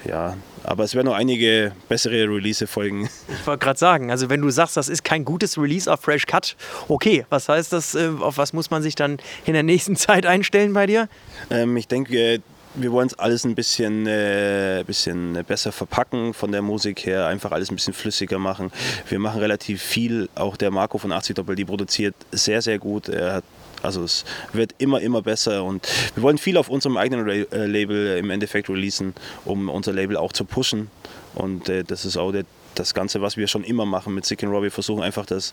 Ja, 0.07 0.37
aber 0.63 0.83
es 0.83 0.95
werden 0.95 1.07
noch 1.07 1.15
einige 1.15 1.71
bessere 1.87 2.29
Release 2.29 2.65
folgen. 2.67 3.09
Ich 3.27 3.47
wollte 3.47 3.63
gerade 3.63 3.79
sagen, 3.79 4.11
also 4.11 4.29
wenn 4.29 4.41
du 4.41 4.49
sagst, 4.49 4.77
das 4.77 4.89
ist 4.89 5.03
kein 5.03 5.25
gutes 5.25 5.57
Release 5.57 5.88
auf 5.89 6.01
Fresh 6.01 6.25
Cut, 6.25 6.55
okay, 6.88 7.25
was 7.29 7.50
heißt 7.50 7.74
das, 7.74 7.96
äh, 7.96 8.12
auf 8.19 8.38
was 8.38 8.53
muss 8.53 8.72
man 8.72 8.81
sich 8.81 8.96
dann 8.96 9.17
in 9.46 9.53
der 9.53 9.63
nächsten 9.63 9.96
Zeit 9.98 10.25
einstellen 10.25 10.74
bei 10.74 10.86
dir? 10.86 11.10
Ähm, 11.50 11.75
ich 11.77 11.88
denke, 11.88 12.41
wir 12.75 12.91
wollen 12.91 13.08
es 13.08 13.17
alles 13.17 13.46
ein 13.46 13.55
bisschen, 13.55 14.05
äh, 14.05 14.84
bisschen 14.86 15.43
besser 15.48 15.72
verpacken 15.72 16.34
von 16.34 16.51
der 16.51 16.62
Musik 16.62 17.05
her, 17.05 17.27
einfach 17.27 17.51
alles 17.51 17.72
ein 17.72 17.75
bisschen 17.75 17.93
flüssiger 17.93 18.38
machen. 18.39 18.72
Wir 19.08 19.19
machen 19.19 19.39
relativ 19.39 19.81
viel, 19.81 20.29
auch 20.36 20.55
der 20.55 20.72
Marco 20.72 20.98
von 20.98 21.12
80 21.12 21.36
Doppel, 21.36 21.55
die 21.55 21.65
produziert 21.65 22.15
sehr, 22.31 22.62
sehr 22.62 22.77
gut. 22.77 23.10
Hat 23.10 23.43
also 23.81 24.03
es 24.03 24.25
wird 24.53 24.75
immer, 24.77 25.01
immer 25.01 25.22
besser 25.22 25.63
und 25.63 25.88
wir 26.15 26.24
wollen 26.24 26.38
viel 26.38 26.58
auf 26.58 26.69
unserem 26.69 26.98
eigenen 26.98 27.27
äh, 27.27 27.65
Label 27.65 28.17
im 28.17 28.29
Endeffekt 28.29 28.69
releasen, 28.69 29.13
um 29.46 29.69
unser 29.69 29.93
Label 29.93 30.17
auch 30.17 30.34
zu 30.34 30.46
pushen. 30.46 30.89
Und 31.36 31.69
äh, 31.69 31.84
das 31.84 32.05
ist 32.05 32.17
auch 32.17 32.31
der, 32.31 32.43
das 32.79 32.93
Ganze, 32.93 33.21
was 33.21 33.38
wir 33.38 33.48
schon 33.48 33.63
immer 33.63 33.86
machen 33.86 34.13
mit 34.13 34.25
Sick 34.25 34.43
and 34.43 34.51
Raw. 34.51 34.63
Wir 34.63 34.71
versuchen 34.71 35.03
einfach 35.03 35.25
das, 35.25 35.51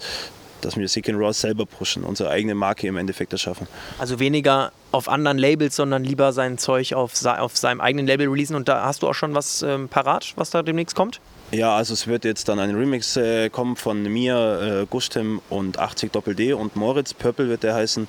dass 0.61 0.76
wir 0.76 0.88
Sick 0.88 1.09
and 1.09 1.18
Raw 1.18 1.33
selber 1.33 1.66
pushen, 1.66 2.04
unsere 2.04 2.30
eigene 2.30 2.54
Marke 2.54 2.87
im 2.87 2.97
Endeffekt 2.97 3.33
erschaffen. 3.33 3.66
Also 3.99 4.18
weniger 4.18 4.73
auf 4.92 5.09
anderen 5.09 5.38
Labels, 5.38 5.76
sondern 5.76 6.04
lieber 6.04 6.33
sein 6.33 6.59
Zeug 6.59 6.95
auf, 6.95 7.12
auf 7.25 7.56
seinem 7.56 7.80
eigenen 7.80 8.06
Label 8.06 8.28
releasen. 8.28 8.56
Und 8.56 8.68
da 8.68 8.85
hast 8.85 9.02
du 9.02 9.09
auch 9.09 9.14
schon 9.14 9.35
was 9.35 9.62
ähm, 9.62 9.88
parat, 9.88 10.33
was 10.37 10.50
da 10.50 10.62
demnächst 10.62 10.97
kommt? 10.97 11.21
Ja, 11.56 11.75
also 11.75 11.94
es 11.94 12.06
wird 12.06 12.26
jetzt 12.26 12.50
dann 12.50 12.58
ein 12.58 12.75
Remix 12.75 13.16
äh, 13.16 13.48
kommen 13.48 13.76
von 13.76 14.02
mir, 14.02 14.82
äh, 14.82 14.86
Gustem 14.90 15.40
und 15.48 15.78
80 15.78 16.12
Doppel 16.12 16.34
D 16.34 16.52
und 16.52 16.76
Moritz. 16.76 17.14
Purple 17.14 17.48
wird 17.48 17.62
der 17.62 17.75
heißen. 17.75 18.06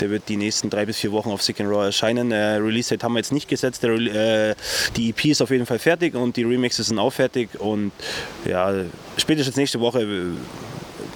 Der 0.00 0.10
wird 0.10 0.28
die 0.28 0.36
nächsten 0.36 0.68
drei 0.68 0.84
bis 0.84 0.98
vier 0.98 1.12
Wochen 1.12 1.30
auf 1.30 1.40
Sick 1.40 1.60
and 1.60 1.70
Raw 1.70 1.84
erscheinen. 1.84 2.32
Äh, 2.32 2.56
Release-Date 2.56 3.04
haben 3.04 3.12
wir 3.12 3.20
jetzt 3.20 3.30
nicht 3.30 3.46
gesetzt. 3.46 3.84
Der, 3.84 3.90
äh, 3.92 4.56
die 4.96 5.10
EP 5.10 5.26
ist 5.26 5.40
auf 5.40 5.50
jeden 5.50 5.64
Fall 5.64 5.78
fertig 5.78 6.16
und 6.16 6.36
die 6.36 6.42
Remixes 6.42 6.88
sind 6.88 6.98
auch 6.98 7.12
fertig. 7.12 7.50
Und 7.60 7.92
ja, 8.44 8.74
spätestens 9.16 9.54
nächste 9.54 9.78
Woche 9.78 10.32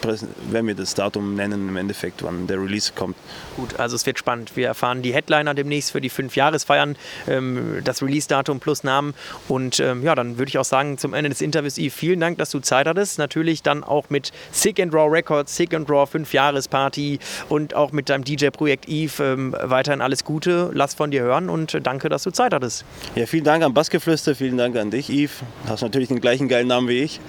werden 0.05 0.67
wir 0.67 0.75
das 0.75 0.95
Datum 0.95 1.35
nennen 1.35 1.69
im 1.69 1.77
Endeffekt, 1.77 2.23
wann 2.23 2.47
der 2.47 2.59
Release 2.59 2.93
kommt. 2.95 3.17
Gut, 3.57 3.79
also 3.79 3.97
es 3.97 4.07
wird 4.07 4.19
spannend. 4.19 4.57
Wir 4.57 4.67
erfahren 4.67 5.03
die 5.03 5.13
Headliner 5.15 5.55
demnächst 5.55 5.93
für 5.93 6.01
die 6.01 6.09
fünf 6.09 6.37
Jahresfeiern, 6.37 6.97
ähm, 7.29 7.81
das 7.85 8.03
Release-Datum 8.03 8.61
plus 8.61 8.85
Namen. 8.85 9.15
Und 9.49 9.81
ähm, 9.81 10.03
ja, 10.03 10.15
dann 10.15 10.39
würde 10.39 10.49
ich 10.49 10.59
auch 10.59 10.65
sagen, 10.65 10.99
zum 10.99 11.15
Ende 11.15 11.31
des 11.31 11.41
Interviews, 11.41 11.79
Yves, 11.79 11.95
vielen 11.95 12.21
Dank, 12.21 12.39
dass 12.39 12.51
du 12.51 12.61
Zeit 12.61 12.87
hattest. 12.87 13.19
Natürlich 13.19 13.63
dann 13.63 13.85
auch 13.85 14.11
mit 14.11 14.33
Sick 14.51 14.81
and 14.81 14.93
Raw 14.95 15.11
Records, 15.11 15.57
Sick 15.57 15.75
and 15.75 15.89
Raw 15.89 16.07
fünf 16.07 16.33
Jahresparty 16.33 17.19
und 17.49 17.75
auch 17.75 17.93
mit 17.93 18.09
deinem 18.09 18.25
DJ-Projekt 18.25 18.89
Yves 18.89 19.21
ähm, 19.21 19.55
weiterhin 19.61 20.01
alles 20.01 20.25
Gute. 20.25 20.71
Lass 20.73 20.95
von 20.95 21.11
dir 21.11 21.23
hören 21.23 21.49
und 21.49 21.79
danke, 21.83 22.09
dass 22.09 22.23
du 22.23 22.31
Zeit 22.31 22.55
hattest. 22.55 22.85
Ja, 23.15 23.27
vielen 23.27 23.45
Dank 23.45 23.63
an 23.65 23.75
Bassgeflüster, 23.75 24.35
vielen 24.35 24.57
Dank 24.57 24.77
an 24.77 24.91
dich, 24.91 25.09
Yves. 25.09 25.43
Hast 25.69 25.83
natürlich 25.83 26.09
den 26.09 26.21
gleichen 26.21 26.49
geilen 26.49 26.69
Namen 26.69 26.89
wie 26.89 27.01
ich. 27.01 27.21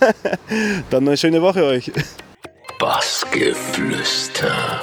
dann 0.90 1.06
eine 1.06 1.16
schöne 1.16 1.42
Woche 1.42 1.64
euch. 1.64 1.90
Bassgeflüster. 2.78 4.80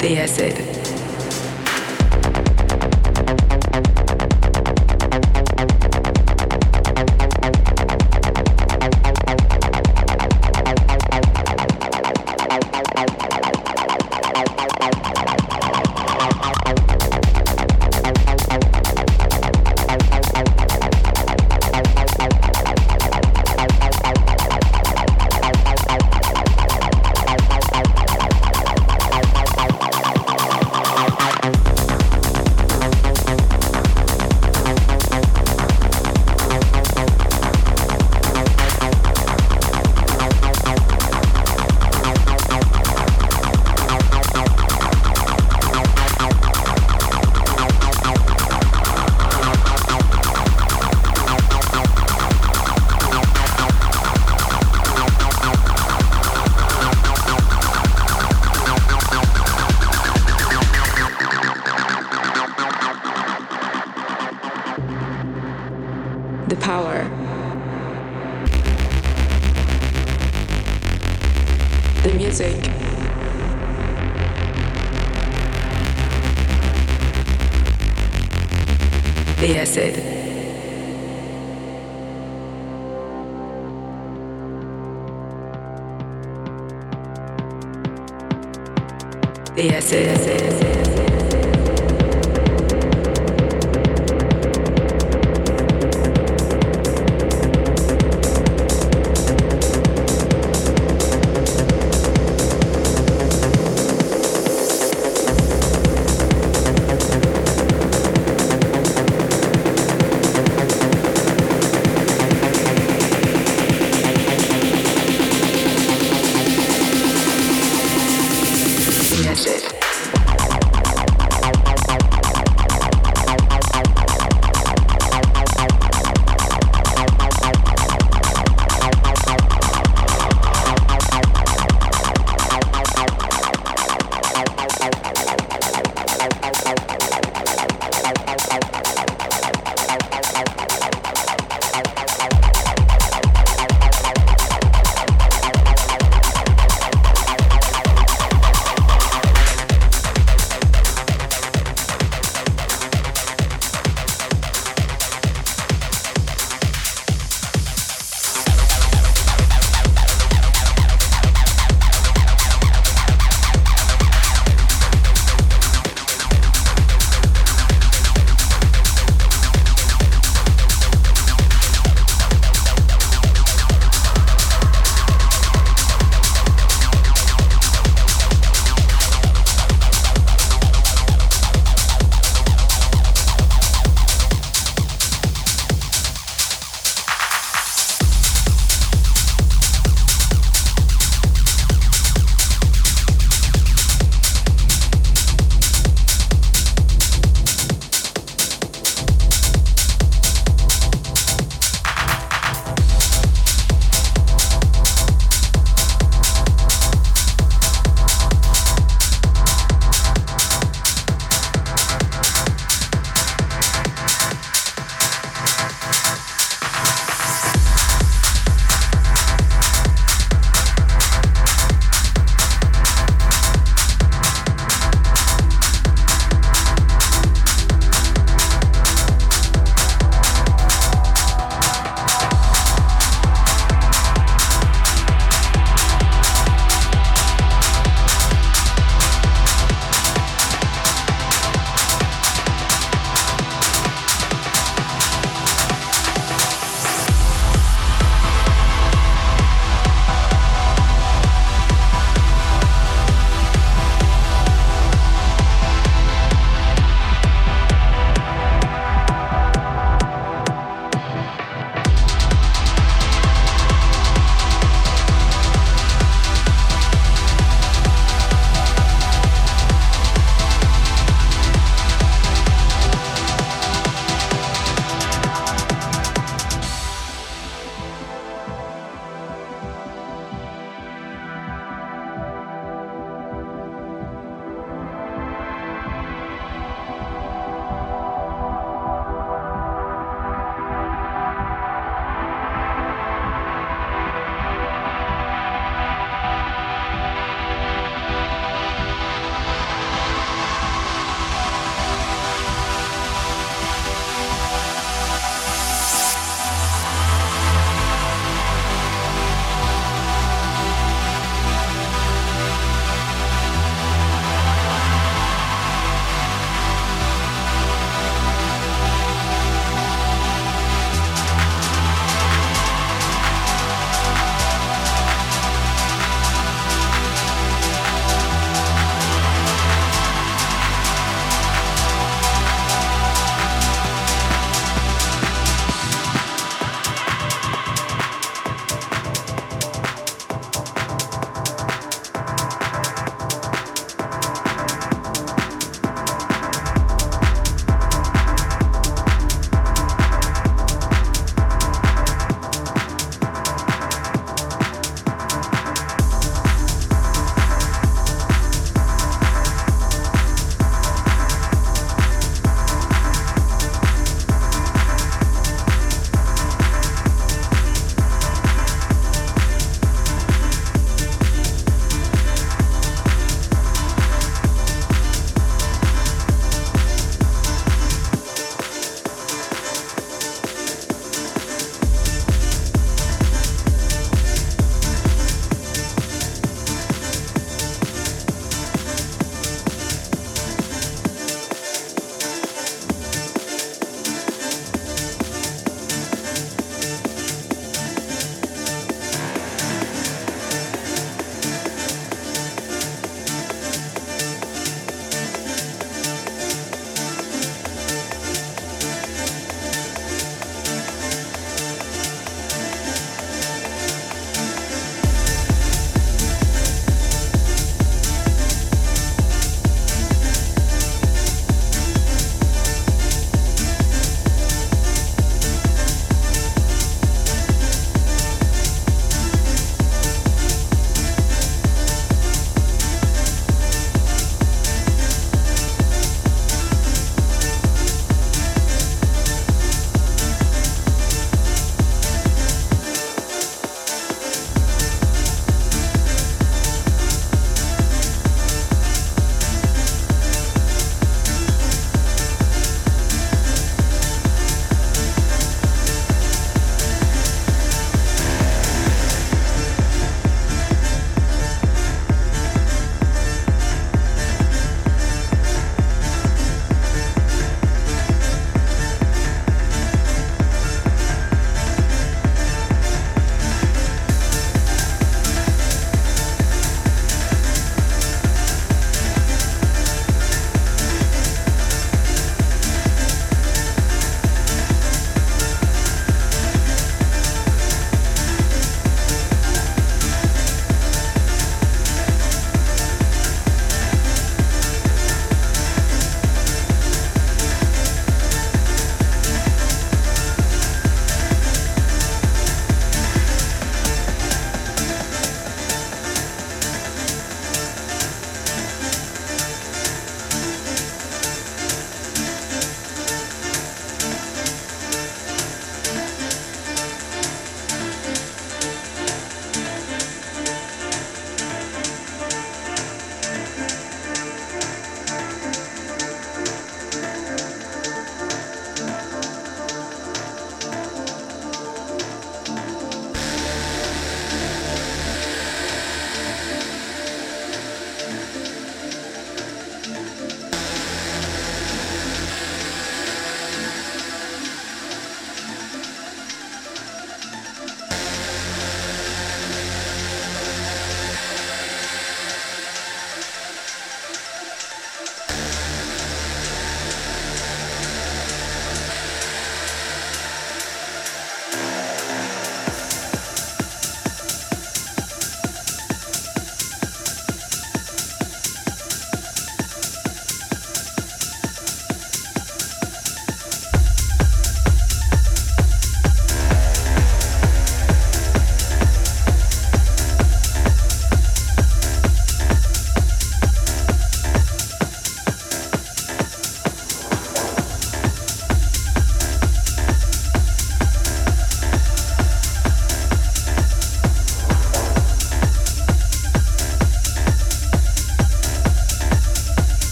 the 0.00 0.18
acid. 0.18 0.89